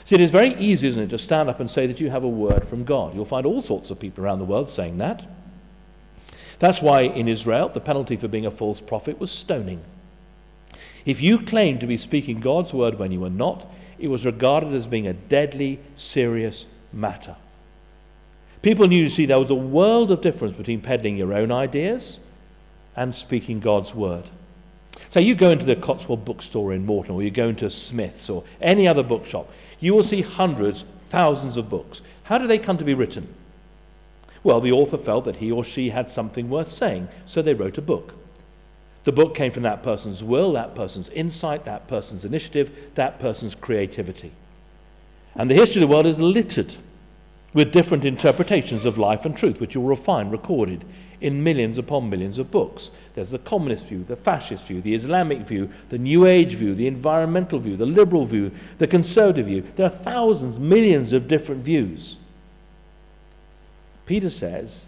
See, 0.04 0.14
it 0.14 0.22
is 0.22 0.30
very 0.30 0.54
easy, 0.54 0.88
isn't 0.88 1.02
it, 1.02 1.10
to 1.10 1.18
stand 1.18 1.50
up 1.50 1.60
and 1.60 1.70
say 1.70 1.86
that 1.86 2.00
you 2.00 2.08
have 2.08 2.24
a 2.24 2.28
word 2.28 2.66
from 2.66 2.84
God. 2.84 3.14
You'll 3.14 3.26
find 3.26 3.44
all 3.44 3.62
sorts 3.62 3.90
of 3.90 4.00
people 4.00 4.24
around 4.24 4.38
the 4.38 4.46
world 4.46 4.70
saying 4.70 4.98
that. 4.98 5.24
That's 6.58 6.80
why 6.80 7.02
in 7.02 7.28
Israel, 7.28 7.68
the 7.68 7.80
penalty 7.80 8.16
for 8.16 8.26
being 8.26 8.46
a 8.46 8.50
false 8.50 8.80
prophet 8.80 9.20
was 9.20 9.30
stoning. 9.30 9.82
If 11.04 11.20
you 11.20 11.40
claimed 11.40 11.80
to 11.80 11.86
be 11.86 11.96
speaking 11.96 12.40
God's 12.40 12.74
word 12.74 12.98
when 12.98 13.12
you 13.12 13.20
were 13.20 13.30
not, 13.30 13.70
it 13.98 14.08
was 14.08 14.26
regarded 14.26 14.72
as 14.72 14.86
being 14.86 15.06
a 15.06 15.12
deadly, 15.12 15.78
serious 15.96 16.66
matter. 16.92 17.36
People 18.62 18.88
knew, 18.88 19.02
you 19.02 19.08
see, 19.08 19.26
there 19.26 19.38
was 19.38 19.50
a 19.50 19.54
world 19.54 20.10
of 20.10 20.20
difference 20.20 20.54
between 20.54 20.80
peddling 20.80 21.16
your 21.16 21.32
own 21.32 21.52
ideas 21.52 22.20
and 22.96 23.14
speaking 23.14 23.60
God's 23.60 23.94
word. 23.94 24.28
So 25.10 25.20
you 25.20 25.34
go 25.34 25.50
into 25.50 25.64
the 25.64 25.76
Cotswold 25.76 26.24
bookstore 26.24 26.72
in 26.72 26.84
Moreton, 26.84 27.14
or 27.14 27.22
you 27.22 27.30
go 27.30 27.48
into 27.48 27.70
Smith's 27.70 28.28
or 28.28 28.44
any 28.60 28.88
other 28.88 29.02
bookshop, 29.02 29.50
you 29.80 29.94
will 29.94 30.02
see 30.02 30.22
hundreds, 30.22 30.84
thousands 31.08 31.56
of 31.56 31.70
books. 31.70 32.02
How 32.24 32.36
do 32.36 32.46
they 32.46 32.58
come 32.58 32.76
to 32.78 32.84
be 32.84 32.94
written? 32.94 33.32
Well, 34.42 34.60
the 34.60 34.72
author 34.72 34.98
felt 34.98 35.24
that 35.24 35.36
he 35.36 35.50
or 35.50 35.64
she 35.64 35.90
had 35.90 36.10
something 36.10 36.50
worth 36.50 36.70
saying, 36.70 37.08
so 37.26 37.42
they 37.42 37.54
wrote 37.54 37.78
a 37.78 37.82
book. 37.82 38.14
The 39.04 39.12
book 39.12 39.34
came 39.34 39.52
from 39.52 39.62
that 39.62 39.82
person's 39.82 40.22
will, 40.22 40.52
that 40.52 40.74
person's 40.74 41.08
insight, 41.10 41.64
that 41.64 41.88
person's 41.88 42.24
initiative, 42.24 42.90
that 42.94 43.18
person's 43.18 43.54
creativity. 43.54 44.32
And 45.34 45.50
the 45.50 45.54
history 45.54 45.82
of 45.82 45.88
the 45.88 45.94
world 45.94 46.06
is 46.06 46.18
littered 46.18 46.74
with 47.54 47.72
different 47.72 48.04
interpretations 48.04 48.84
of 48.84 48.98
life 48.98 49.24
and 49.24 49.36
truth, 49.36 49.60
which 49.60 49.74
you 49.74 49.80
will 49.80 49.96
find 49.96 50.30
recorded 50.30 50.84
in 51.20 51.42
millions 51.42 51.78
upon 51.78 52.08
millions 52.08 52.38
of 52.38 52.50
books. 52.50 52.90
There's 53.14 53.30
the 53.30 53.38
communist 53.38 53.86
view, 53.86 54.04
the 54.04 54.16
fascist 54.16 54.66
view, 54.66 54.80
the 54.80 54.94
Islamic 54.94 55.40
view, 55.40 55.68
the 55.88 55.98
New 55.98 56.26
Age 56.26 56.54
view, 56.54 56.74
the 56.74 56.86
environmental 56.86 57.58
view, 57.58 57.76
the 57.76 57.86
liberal 57.86 58.24
view, 58.24 58.52
the 58.78 58.86
conservative 58.86 59.46
view. 59.46 59.64
There 59.76 59.86
are 59.86 59.90
thousands, 59.90 60.58
millions 60.58 61.12
of 61.12 61.26
different 61.26 61.64
views. 61.64 62.18
Peter 64.06 64.30
says 64.30 64.86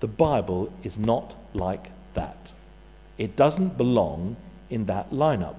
the 0.00 0.08
Bible 0.08 0.72
is 0.82 0.98
not 0.98 1.36
like 1.54 1.90
that. 2.14 2.52
It 3.16 3.36
doesn't 3.36 3.78
belong 3.78 4.36
in 4.70 4.86
that 4.86 5.10
lineup. 5.10 5.58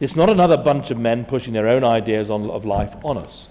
It's 0.00 0.16
not 0.16 0.30
another 0.30 0.56
bunch 0.56 0.90
of 0.90 0.98
men 0.98 1.24
pushing 1.24 1.52
their 1.52 1.68
own 1.68 1.84
ideas 1.84 2.30
on, 2.30 2.50
of 2.50 2.64
life 2.64 2.94
on 3.04 3.18
us. 3.18 3.48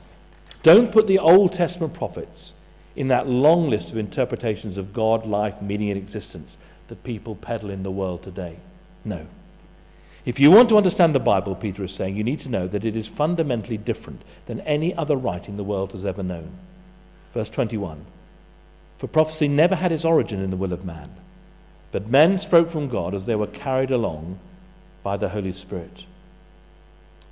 Don't 0.64 0.92
put 0.92 1.08
the 1.08 1.20
Old 1.20 1.54
Testament 1.54 1.94
prophets 1.94 2.54
in 2.96 3.08
that 3.08 3.28
long 3.28 3.70
list 3.70 3.92
of 3.92 3.98
interpretations 3.98 4.78
of 4.78 4.94
God, 4.94 5.26
life, 5.26 5.62
meaning, 5.62 5.90
and 5.90 5.98
existence 5.98 6.58
that 6.88 7.04
people 7.04 7.36
peddle 7.36 7.70
in 7.70 7.84
the 7.84 7.92
world 7.92 8.22
today. 8.22 8.58
No. 9.06 9.26
If 10.24 10.40
you 10.40 10.52
want 10.52 10.70
to 10.70 10.78
understand 10.78 11.16
the 11.16 11.20
Bible, 11.20 11.56
Peter 11.56 11.84
is 11.84 11.94
saying, 11.94 12.16
you 12.16 12.24
need 12.24 12.42
to 12.42 12.50
know 12.50 12.68
that 12.68 12.86
it 12.86 12.96
is 12.96 13.08
fundamentally 13.08 13.78
different 13.78 14.22
than 14.46 14.60
any 14.62 14.94
other 14.94 15.16
writing 15.16 15.58
the 15.58 15.64
world 15.64 15.94
has 15.94 16.06
ever 16.06 16.22
known. 16.22 16.52
Verse 17.34 17.50
21 17.50 18.06
For 19.00 19.08
prophecy 19.08 19.48
never 19.48 19.76
had 19.76 19.92
its 19.92 20.06
origin 20.06 20.42
in 20.42 20.52
the 20.52 20.58
will 20.58 20.74
of 20.74 20.86
man, 20.86 21.10
but 21.92 22.08
men 22.08 22.38
spoke 22.38 22.70
from 22.70 22.88
God 22.88 23.16
as 23.16 23.26
they 23.26 23.36
were 23.36 23.48
carried 23.48 23.90
along 23.90 24.38
by 25.02 25.18
the 25.18 25.30
Holy 25.30 25.54
Spirit. 25.54 26.06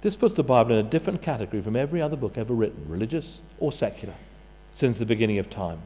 This 0.01 0.15
puts 0.15 0.35
the 0.35 0.43
Bible 0.43 0.73
in 0.73 0.85
a 0.85 0.89
different 0.89 1.21
category 1.21 1.61
from 1.61 1.75
every 1.75 2.01
other 2.01 2.15
book 2.15 2.37
ever 2.37 2.53
written, 2.53 2.85
religious 2.87 3.41
or 3.59 3.71
secular, 3.71 4.13
since 4.73 4.97
the 4.97 5.05
beginning 5.05 5.39
of 5.39 5.49
time. 5.49 5.79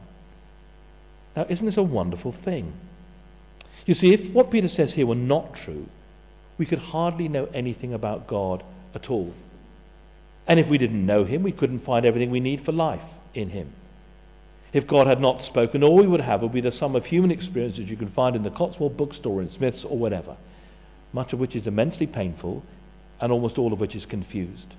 Now, 1.36 1.46
isn't 1.48 1.66
this 1.66 1.76
a 1.76 1.82
wonderful 1.82 2.30
thing? 2.30 2.72
You 3.86 3.94
see, 3.94 4.12
if 4.12 4.30
what 4.30 4.52
Peter 4.52 4.68
says 4.68 4.94
here 4.94 5.06
were 5.06 5.16
not 5.16 5.54
true, 5.54 5.88
we 6.58 6.66
could 6.66 6.78
hardly 6.78 7.28
know 7.28 7.48
anything 7.52 7.92
about 7.92 8.28
God 8.28 8.62
at 8.94 9.10
all. 9.10 9.34
And 10.46 10.60
if 10.60 10.68
we 10.68 10.78
didn't 10.78 11.04
know 11.04 11.24
him, 11.24 11.42
we 11.42 11.52
couldn't 11.52 11.80
find 11.80 12.06
everything 12.06 12.30
we 12.30 12.38
need 12.38 12.60
for 12.60 12.70
life 12.70 13.14
in 13.34 13.50
him. 13.50 13.72
If 14.72 14.86
God 14.86 15.06
had 15.06 15.20
not 15.20 15.42
spoken, 15.42 15.82
all 15.82 15.96
we 15.96 16.06
would 16.06 16.20
have 16.20 16.42
would 16.42 16.52
be 16.52 16.60
the 16.60 16.72
sum 16.72 16.94
of 16.94 17.06
human 17.06 17.30
experiences 17.30 17.90
you 17.90 17.96
can 17.96 18.08
find 18.08 18.36
in 18.36 18.42
the 18.42 18.50
Cotswold 18.50 18.96
bookstore, 18.96 19.42
in 19.42 19.48
Smith's, 19.48 19.84
or 19.84 19.98
whatever, 19.98 20.36
much 21.12 21.32
of 21.32 21.40
which 21.40 21.56
is 21.56 21.66
immensely 21.66 22.06
painful 22.06 22.62
and 23.20 23.32
almost 23.32 23.58
all 23.58 23.72
of 23.72 23.80
which 23.80 23.94
is 23.94 24.06
confused. 24.06 24.74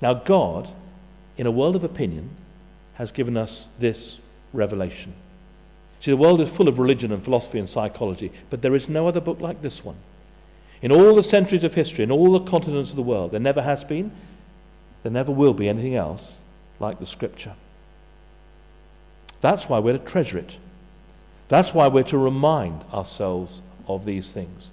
Now, 0.00 0.14
God, 0.14 0.68
in 1.36 1.46
a 1.46 1.50
world 1.50 1.76
of 1.76 1.84
opinion, 1.84 2.30
has 2.94 3.12
given 3.12 3.36
us 3.36 3.68
this 3.78 4.18
revelation. 4.52 5.12
See, 6.00 6.10
the 6.10 6.16
world 6.16 6.40
is 6.40 6.48
full 6.48 6.68
of 6.68 6.78
religion 6.78 7.12
and 7.12 7.22
philosophy 7.22 7.58
and 7.58 7.68
psychology, 7.68 8.30
but 8.50 8.62
there 8.62 8.74
is 8.74 8.88
no 8.88 9.08
other 9.08 9.20
book 9.20 9.40
like 9.40 9.62
this 9.62 9.84
one. 9.84 9.96
In 10.82 10.92
all 10.92 11.14
the 11.14 11.22
centuries 11.22 11.64
of 11.64 11.74
history, 11.74 12.04
in 12.04 12.10
all 12.10 12.32
the 12.32 12.50
continents 12.50 12.90
of 12.90 12.96
the 12.96 13.02
world, 13.02 13.32
there 13.32 13.40
never 13.40 13.62
has 13.62 13.82
been, 13.82 14.12
there 15.02 15.12
never 15.12 15.32
will 15.32 15.54
be 15.54 15.68
anything 15.68 15.94
else 15.94 16.40
like 16.78 16.98
the 16.98 17.06
Scripture. 17.06 17.54
That's 19.40 19.68
why 19.68 19.78
we're 19.78 19.94
to 19.94 19.98
treasure 19.98 20.38
it. 20.38 20.58
That's 21.48 21.72
why 21.72 21.88
we're 21.88 22.04
to 22.04 22.18
remind 22.18 22.82
ourselves 22.92 23.62
of 23.86 24.04
these 24.04 24.32
things. 24.32 24.70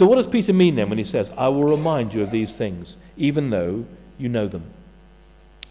So, 0.00 0.06
what 0.06 0.16
does 0.16 0.26
Peter 0.26 0.54
mean 0.54 0.76
then 0.76 0.88
when 0.88 0.96
he 0.96 1.04
says, 1.04 1.30
I 1.36 1.48
will 1.48 1.64
remind 1.64 2.14
you 2.14 2.22
of 2.22 2.30
these 2.30 2.54
things, 2.54 2.96
even 3.18 3.50
though 3.50 3.84
you 4.16 4.30
know 4.30 4.48
them? 4.48 4.64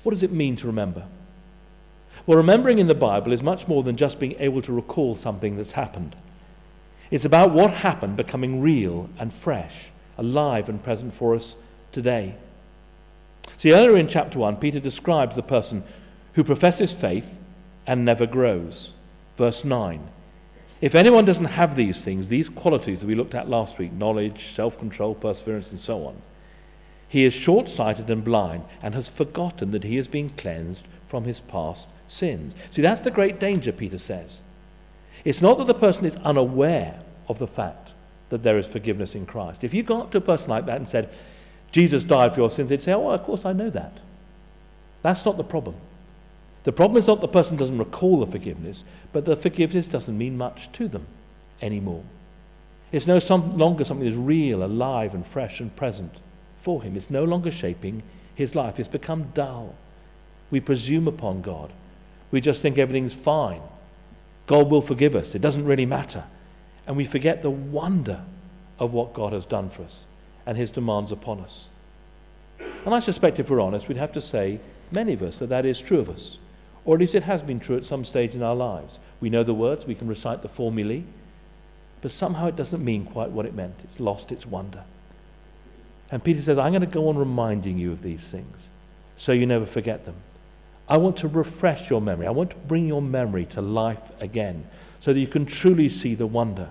What 0.04 0.12
does 0.12 0.22
it 0.22 0.32
mean 0.32 0.56
to 0.58 0.68
remember? 0.68 1.08
Well, 2.28 2.38
remembering 2.38 2.78
in 2.78 2.86
the 2.86 2.94
Bible 2.94 3.34
is 3.34 3.42
much 3.42 3.68
more 3.68 3.82
than 3.82 3.96
just 3.96 4.20
being 4.20 4.36
able 4.38 4.62
to 4.62 4.72
recall 4.72 5.16
something 5.16 5.58
that's 5.58 5.72
happened. 5.72 6.16
It's 7.10 7.26
about 7.26 7.56
what 7.56 7.72
happened 7.72 8.18
becoming 8.18 8.62
real 8.62 9.10
and 9.18 9.34
fresh, 9.34 9.88
alive 10.16 10.70
and 10.70 10.84
present 10.84 11.12
for 11.12 11.34
us 11.34 11.56
today. 11.92 12.36
See, 13.58 13.74
earlier 13.74 13.98
in 13.98 14.08
chapter 14.08 14.38
1, 14.38 14.58
Peter 14.58 14.80
describes 14.80 15.36
the 15.36 15.42
person 15.42 15.84
who 16.34 16.44
professes 16.44 16.94
faith 16.94 17.40
and 17.88 18.06
never 18.06 18.28
grows. 18.28 18.94
Verse 19.38 19.66
9 19.66 20.08
If 20.82 20.96
anyone 20.96 21.26
doesn't 21.26 21.46
have 21.46 21.76
these 21.76 22.04
things, 22.04 22.30
these 22.30 22.50
qualities 22.50 23.02
that 23.02 23.08
we 23.08 23.16
looked 23.16 23.36
at 23.36 23.50
last 23.50 23.80
week 23.80 23.92
knowledge, 23.92 24.48
self 24.54 24.80
control, 24.80 25.16
perseverance, 25.16 25.72
and 25.72 25.80
so 25.80 26.06
on 26.06 26.22
he 27.10 27.26
is 27.26 27.34
short 27.34 27.68
sighted 27.68 28.10
and 28.12 28.24
blind 28.24 28.64
and 28.84 28.94
has 28.94 29.10
forgotten 29.10 29.72
that 29.72 29.84
he 29.84 29.98
has 29.98 30.08
been 30.08 30.30
cleansed 30.30 30.88
from 31.08 31.24
his 31.24 31.40
past 31.40 31.88
sins. 32.08 32.54
See, 32.70 32.84
that's 32.84 33.02
the 33.02 33.10
great 33.10 33.40
danger, 33.40 33.72
Peter 33.72 33.98
says. 33.98 34.42
It's 35.26 35.42
not 35.42 35.58
that 35.58 35.66
the 35.66 35.74
person 35.74 36.06
is 36.06 36.16
unaware 36.18 37.02
of 37.28 37.40
the 37.40 37.48
fact 37.48 37.94
that 38.30 38.44
there 38.44 38.60
is 38.60 38.68
forgiveness 38.68 39.16
in 39.16 39.26
Christ. 39.26 39.64
If 39.64 39.74
you 39.74 39.82
got 39.82 40.02
up 40.04 40.12
to 40.12 40.20
a 40.20 40.22
person 40.22 40.50
like 40.52 40.68
that 40.68 40.78
and 40.78 40.88
said, 40.88 41.10
Jesus 41.72 42.04
died 42.04 42.36
for 42.36 42.42
your 42.42 42.52
sins, 42.52 42.70
they'd 42.70 42.82
say, 42.82 42.94
Oh, 42.94 43.10
of 43.10 43.24
course 43.24 43.44
I 43.44 43.54
know 43.54 43.72
that. 43.72 43.98
That's 45.02 45.26
not 45.26 45.38
the 45.38 45.44
problem. 45.44 45.76
The 46.64 46.72
problem 46.72 46.98
is 46.98 47.08
not 47.08 47.22
the 47.22 47.28
person 47.28 47.58
doesn't 47.58 47.78
recall 47.78 48.20
the 48.20 48.32
forgiveness, 48.32 48.84
but 49.12 49.26
the 49.26 49.36
forgiveness 49.36 49.88
doesn't 49.88 50.18
mean 50.18 50.38
much 50.38 50.72
to 50.74 50.88
them 50.88 51.08
anymore. 51.62 52.04
It's 52.92 53.08
no 53.08 53.20
some, 53.20 53.58
longer 53.58 53.86
something 53.86 54.06
that's 54.06 54.18
real, 54.18 54.64
alive, 54.64 55.14
and 55.14 55.26
fresh 55.26 55.60
and 55.60 55.76
present 55.76 56.14
for 56.60 56.82
him. 56.82 56.96
It's 56.96 57.10
no 57.10 57.24
longer 57.24 57.52
shaping 57.52 58.04
his 58.36 58.56
life. 58.56 58.80
It's 58.80 58.88
become 58.88 59.32
dull. 59.34 59.76
We 60.52 60.60
presume 60.60 61.08
upon 61.08 61.42
God. 61.42 61.72
We 62.32 62.42
just 62.42 62.62
think 62.62 62.78
everything's 62.78 63.14
fine. 63.14 63.62
God 64.48 64.70
will 64.70 64.82
forgive 64.82 65.16
us. 65.16 65.36
It 65.36 65.42
doesn't 65.42 65.66
really 65.66 65.86
matter. 65.86 66.24
And 66.88 66.98
we 66.98 67.06
forget 67.06 67.42
the 67.42 67.52
wonder 67.52 68.24
of 68.80 68.94
what 68.94 69.14
God 69.14 69.34
has 69.34 69.46
done 69.46 69.70
for 69.70 69.84
us 69.84 70.08
and 70.46 70.58
his 70.58 70.72
demands 70.72 71.12
upon 71.12 71.40
us. 71.42 71.70
And 72.86 72.96
I 72.96 73.00
suspect, 73.00 73.40
if 73.40 73.50
we're 73.50 73.62
honest, 73.62 73.88
we'd 73.88 73.98
have 73.98 74.12
to 74.14 74.22
say, 74.22 74.60
many 74.92 75.14
of 75.14 75.22
us, 75.22 75.38
that 75.38 75.50
that 75.50 75.66
is 75.66 75.80
true 75.80 76.00
of 76.00 76.10
us. 76.10 76.40
Or 76.86 76.96
at 76.96 77.02
least 77.02 77.16
it 77.16 77.24
has 77.24 77.44
been 77.44 77.60
true 77.60 77.78
at 77.78 77.86
some 77.86 78.06
stage 78.06 78.36
in 78.36 78.44
our 78.44 78.56
lives. 78.56 79.00
We 79.20 79.30
know 79.30 79.44
the 79.44 79.54
words, 79.54 79.86
we 79.86 79.96
can 79.96 80.08
recite 80.08 80.42
the 80.42 80.50
formulae, 80.50 81.04
but 82.02 82.12
somehow 82.12 82.48
it 82.48 82.56
doesn't 82.56 82.84
mean 82.84 83.06
quite 83.06 83.30
what 83.30 83.46
it 83.46 83.54
meant. 83.54 83.76
It's 83.84 84.00
lost 84.00 84.32
its 84.32 84.46
wonder. 84.46 84.84
And 86.12 86.24
Peter 86.24 86.42
says, 86.42 86.58
I'm 86.58 86.72
going 86.72 86.82
to 86.82 86.88
go 86.88 87.10
on 87.10 87.18
reminding 87.18 87.78
you 87.78 87.92
of 87.92 88.02
these 88.02 88.28
things 88.28 88.70
so 89.16 89.32
you 89.32 89.46
never 89.46 89.66
forget 89.66 90.06
them. 90.06 90.16
I 90.88 90.98
want 90.98 91.18
to 91.18 91.28
refresh 91.28 91.90
your 91.90 92.02
memory. 92.02 92.26
I 92.26 92.32
want 92.32 92.52
to 92.52 92.56
bring 92.56 92.88
your 92.88 93.02
memory 93.02 93.46
to 93.48 93.62
life 93.62 94.12
again 94.20 94.66
so 95.00 95.14
that 95.14 95.20
you 95.20 95.28
can 95.28 95.46
truly 95.46 95.88
see 95.88 96.16
the 96.16 96.26
wonder 96.26 96.70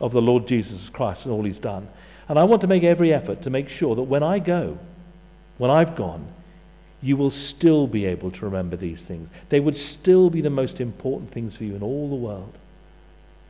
of 0.00 0.12
the 0.12 0.22
Lord 0.22 0.48
Jesus 0.48 0.90
Christ 0.90 1.26
and 1.26 1.32
all 1.32 1.44
he's 1.44 1.60
done. 1.60 1.88
And 2.28 2.38
I 2.38 2.44
want 2.44 2.62
to 2.62 2.66
make 2.66 2.82
every 2.82 3.12
effort 3.12 3.42
to 3.42 3.50
make 3.50 3.68
sure 3.68 3.94
that 3.94 4.02
when 4.02 4.22
I 4.22 4.38
go, 4.38 4.78
when 5.58 5.70
I've 5.70 5.94
gone, 5.94 6.26
you 7.02 7.16
will 7.16 7.30
still 7.30 7.86
be 7.86 8.04
able 8.04 8.30
to 8.30 8.44
remember 8.44 8.76
these 8.76 9.02
things. 9.02 9.30
They 9.48 9.60
would 9.60 9.76
still 9.76 10.30
be 10.30 10.40
the 10.40 10.50
most 10.50 10.80
important 10.80 11.30
things 11.30 11.56
for 11.56 11.64
you 11.64 11.74
in 11.74 11.82
all 11.82 12.08
the 12.08 12.14
world. 12.14 12.52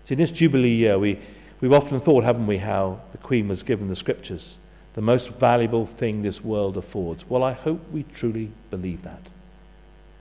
See, 0.05 0.15
in 0.15 0.19
this 0.19 0.31
Jubilee 0.31 0.75
year, 0.75 0.99
we, 0.99 1.19
we've 1.61 1.73
often 1.73 2.01
thought, 2.01 2.25
haven't 2.25 2.47
we, 2.47 2.59
how 2.59 3.01
the 3.13 3.19
Queen 3.19 3.49
was 3.49 3.63
given 3.63 3.89
the 3.89 3.97
scriptures 3.97 4.59
the 4.95 5.01
most 5.01 5.29
valuable 5.31 5.87
thing 5.87 6.23
this 6.23 6.43
world 6.45 6.77
affords. 6.77 7.29
Well, 7.29 7.45
I 7.45 7.53
hope 7.53 7.81
we 7.93 8.03
truly 8.03 8.51
believe 8.71 9.03
that. 9.03 9.21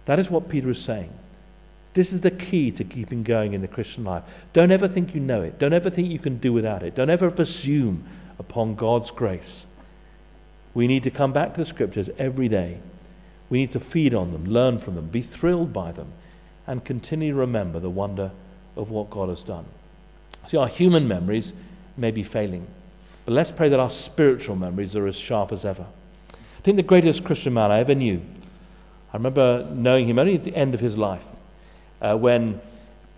That 0.06 0.20
is 0.20 0.30
what 0.30 0.50
Peter 0.50 0.70
is 0.70 0.82
saying. 0.82 1.12
This 1.94 2.14
is 2.14 2.22
the 2.22 2.32
key 2.32 2.72
to 2.72 2.84
keeping 2.84 3.24
going 3.24 3.54
in 3.54 3.62
the 3.62 3.68
Christian 3.68 4.04
life. 4.04 4.24
Don't 4.54 4.72
ever 4.72 4.88
think 4.88 5.16
you 5.16 5.22
know 5.22 5.42
it. 5.42 5.58
Don't 5.58 5.74
ever 5.74 5.90
think 5.90 6.10
you 6.10 6.20
can 6.20 6.38
do 6.38 6.54
without 6.54 6.84
it. 6.84 6.96
Don't 6.96 7.10
ever 7.10 7.32
presume 7.32 8.06
upon 8.38 8.76
God's 8.76 9.12
grace. 9.12 9.66
We 10.76 10.88
need 10.88 11.04
to 11.04 11.12
come 11.12 11.34
back 11.34 11.56
to 11.56 11.62
the 11.62 11.66
scriptures 11.66 12.10
every 12.20 12.48
day. 12.48 12.80
We 13.50 13.60
need 13.60 13.72
to 13.72 13.80
feed 13.80 14.14
on 14.14 14.32
them, 14.32 14.46
learn 14.46 14.78
from 14.78 14.96
them, 14.96 15.08
be 15.08 15.22
thrilled 15.22 15.74
by 15.74 15.92
them, 15.92 16.12
and 16.68 16.84
continue 16.84 17.34
to 17.34 17.40
remember 17.40 17.80
the 17.80 17.90
wonder 17.90 18.32
of 18.76 18.92
what 18.92 19.10
God 19.10 19.30
has 19.30 19.44
done. 19.44 19.66
See, 20.48 20.58
our 20.58 20.68
human 20.68 21.08
memories 21.08 21.54
may 21.98 22.12
be 22.12 22.24
failing. 22.24 22.68
But 23.26 23.34
let's 23.34 23.52
pray 23.52 23.70
that 23.70 23.80
our 23.80 23.90
spiritual 23.90 24.56
memories 24.56 24.96
are 24.96 25.08
as 25.08 25.16
sharp 25.16 25.52
as 25.52 25.66
ever. 25.66 25.86
I 26.32 26.62
think 26.62 26.78
the 26.78 26.84
greatest 26.84 27.24
Christian 27.24 27.54
man 27.54 27.72
I 27.72 27.80
ever 27.80 27.96
knew, 27.96 28.22
I 29.14 29.18
remember 29.18 29.68
knowing 29.74 30.08
him 30.08 30.20
only 30.20 30.36
at 30.36 30.44
the 30.44 30.56
end 30.56 30.74
of 30.74 30.80
his 30.80 30.98
life, 30.98 31.26
uh, 32.02 32.16
when 32.16 32.62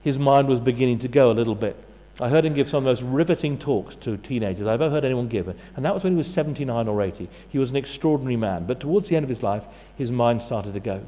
his 0.01 0.17
mind 0.17 0.47
was 0.47 0.59
beginning 0.59 0.99
to 0.99 1.07
go 1.07 1.31
a 1.31 1.33
little 1.33 1.55
bit. 1.55 1.75
I 2.21 2.29
heard 2.29 2.45
him 2.45 2.53
give 2.53 2.69
some 2.69 2.79
of 2.79 2.83
the 2.83 2.89
most 2.91 3.13
riveting 3.13 3.57
talks 3.57 3.95
to 3.97 4.15
teenagers 4.15 4.67
I've 4.67 4.81
ever 4.81 4.91
heard 4.91 5.05
anyone 5.05 5.27
give, 5.27 5.47
and 5.47 5.85
that 5.85 5.93
was 5.93 6.03
when 6.03 6.13
he 6.13 6.17
was 6.17 6.31
79 6.31 6.87
or 6.87 7.01
80. 7.01 7.27
He 7.49 7.57
was 7.57 7.71
an 7.71 7.77
extraordinary 7.77 8.35
man, 8.35 8.65
but 8.65 8.79
towards 8.79 9.09
the 9.09 9.15
end 9.15 9.23
of 9.23 9.29
his 9.29 9.41
life, 9.41 9.65
his 9.97 10.11
mind 10.11 10.43
started 10.43 10.73
to 10.73 10.79
go. 10.79 11.03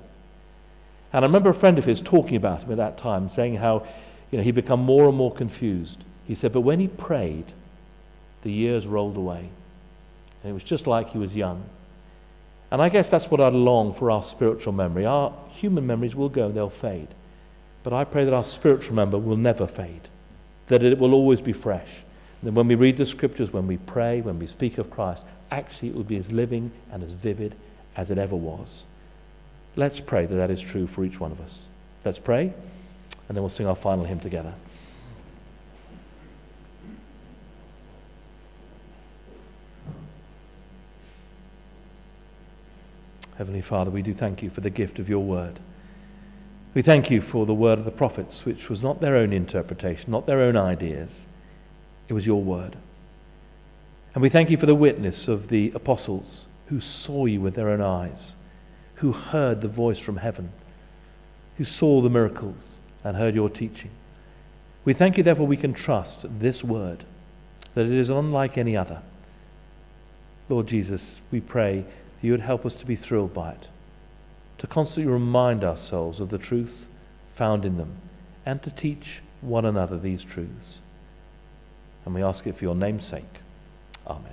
And 1.13 1.23
I 1.23 1.27
remember 1.27 1.51
a 1.51 1.53
friend 1.53 1.77
of 1.77 1.85
his 1.85 2.01
talking 2.01 2.35
about 2.35 2.63
him 2.63 2.71
at 2.71 2.77
that 2.77 2.97
time, 2.97 3.29
saying 3.29 3.57
how 3.57 3.85
you 4.31 4.37
know, 4.39 4.43
he'd 4.43 4.55
become 4.55 4.79
more 4.79 5.07
and 5.07 5.15
more 5.15 5.31
confused. 5.31 6.03
He 6.27 6.33
said, 6.33 6.51
but 6.51 6.61
when 6.61 6.79
he 6.79 6.87
prayed, 6.87 7.53
the 8.41 8.51
years 8.51 8.87
rolled 8.87 9.15
away. 9.15 9.49
And 10.41 10.49
it 10.49 10.53
was 10.53 10.63
just 10.63 10.87
like 10.87 11.09
he 11.09 11.19
was 11.19 11.35
young. 11.35 11.63
And 12.71 12.81
I 12.81 12.89
guess 12.89 13.11
that's 13.11 13.29
what 13.29 13.39
I 13.39 13.49
long 13.49 13.93
for 13.93 14.09
our 14.09 14.23
spiritual 14.23 14.73
memory. 14.73 15.05
Our 15.05 15.31
human 15.49 15.85
memories 15.85 16.15
will 16.15 16.29
go, 16.29 16.49
they'll 16.51 16.71
fade. 16.71 17.09
But 17.83 17.93
I 17.93 18.03
pray 18.03 18.25
that 18.25 18.33
our 18.33 18.43
spiritual 18.43 18.95
memory 18.95 19.19
will 19.19 19.37
never 19.37 19.67
fade, 19.67 20.09
that 20.67 20.83
it 20.83 20.97
will 20.97 21.13
always 21.13 21.41
be 21.41 21.53
fresh. 21.53 22.03
That 22.41 22.53
when 22.53 22.67
we 22.67 22.75
read 22.75 22.97
the 22.97 23.05
scriptures, 23.05 23.53
when 23.53 23.67
we 23.67 23.77
pray, 23.77 24.21
when 24.21 24.39
we 24.39 24.47
speak 24.47 24.77
of 24.77 24.89
Christ, 24.89 25.25
actually 25.51 25.89
it 25.89 25.95
will 25.95 26.03
be 26.03 26.17
as 26.17 26.31
living 26.31 26.71
and 26.91 27.03
as 27.03 27.13
vivid 27.13 27.55
as 27.95 28.11
it 28.11 28.17
ever 28.17 28.35
was. 28.35 28.85
Let's 29.75 29.99
pray 29.99 30.25
that 30.25 30.35
that 30.35 30.51
is 30.51 30.61
true 30.61 30.87
for 30.87 31.03
each 31.03 31.19
one 31.19 31.31
of 31.31 31.39
us. 31.39 31.67
Let's 32.05 32.19
pray, 32.19 32.53
and 33.27 33.35
then 33.35 33.41
we'll 33.41 33.49
sing 33.49 33.65
our 33.65 33.75
final 33.75 34.03
hymn 34.03 34.19
together. 34.19 34.53
Heavenly 43.37 43.61
Father, 43.61 43.89
we 43.89 44.03
do 44.03 44.13
thank 44.13 44.43
you 44.43 44.49
for 44.49 44.61
the 44.61 44.69
gift 44.69 44.99
of 44.99 45.09
your 45.09 45.23
word. 45.23 45.59
We 46.73 46.81
thank 46.81 47.11
you 47.11 47.21
for 47.21 47.45
the 47.45 47.53
word 47.53 47.79
of 47.79 47.85
the 47.85 47.91
prophets, 47.91 48.45
which 48.45 48.69
was 48.69 48.81
not 48.81 48.99
their 48.99 49.15
own 49.15 49.31
interpretation, 49.31 50.11
not 50.11 50.25
their 50.25 50.41
own 50.41 50.57
ideas. 50.57 51.25
It 52.07 52.13
was 52.13 52.25
your 52.25 52.41
word. 52.41 52.75
And 54.13 54.21
we 54.21 54.29
thank 54.29 54.49
you 54.49 54.57
for 54.57 54.65
the 54.65 54.75
witness 54.75 55.27
of 55.27 55.49
the 55.49 55.71
apostles 55.75 56.47
who 56.67 56.79
saw 56.79 57.25
you 57.25 57.41
with 57.41 57.53
their 57.55 57.69
own 57.69 57.81
eyes, 57.81 58.35
who 58.95 59.11
heard 59.11 59.61
the 59.61 59.67
voice 59.67 59.99
from 59.99 60.17
heaven, 60.17 60.51
who 61.57 61.63
saw 61.63 62.01
the 62.01 62.09
miracles 62.09 62.79
and 63.03 63.17
heard 63.17 63.35
your 63.35 63.49
teaching. 63.49 63.91
We 64.85 64.93
thank 64.93 65.17
you, 65.17 65.23
therefore, 65.23 65.47
we 65.47 65.57
can 65.57 65.73
trust 65.73 66.25
this 66.39 66.63
word, 66.63 67.05
that 67.73 67.85
it 67.85 67.91
is 67.91 68.09
unlike 68.09 68.57
any 68.57 68.75
other 68.75 69.01
Lord 70.49 70.67
Jesus, 70.67 71.21
we 71.31 71.39
pray 71.39 71.81
that 71.81 72.25
you 72.25 72.31
would 72.31 72.41
help 72.41 72.65
us 72.65 72.75
to 72.75 72.85
be 72.85 72.95
thrilled 72.95 73.33
by 73.33 73.51
it, 73.51 73.69
to 74.63 74.67
constantly 74.67 75.11
remind 75.11 75.61
ourselves 75.61 76.21
of 76.21 76.29
the 76.29 76.37
truths 76.37 76.87
found 77.31 77.65
in 77.65 77.75
them, 77.75 77.97
and 78.45 78.63
to 78.63 78.71
teach 78.71 79.21
one 79.41 79.65
another 79.65 79.97
these 79.97 80.23
truths. 80.23 80.79
And 82.05 82.15
we 82.15 82.23
ask 82.23 82.47
it 82.47 82.55
for 82.55 82.63
your 82.63 82.73
name's 82.73 83.03
sake. 83.03 83.25
Amen. 84.07 84.31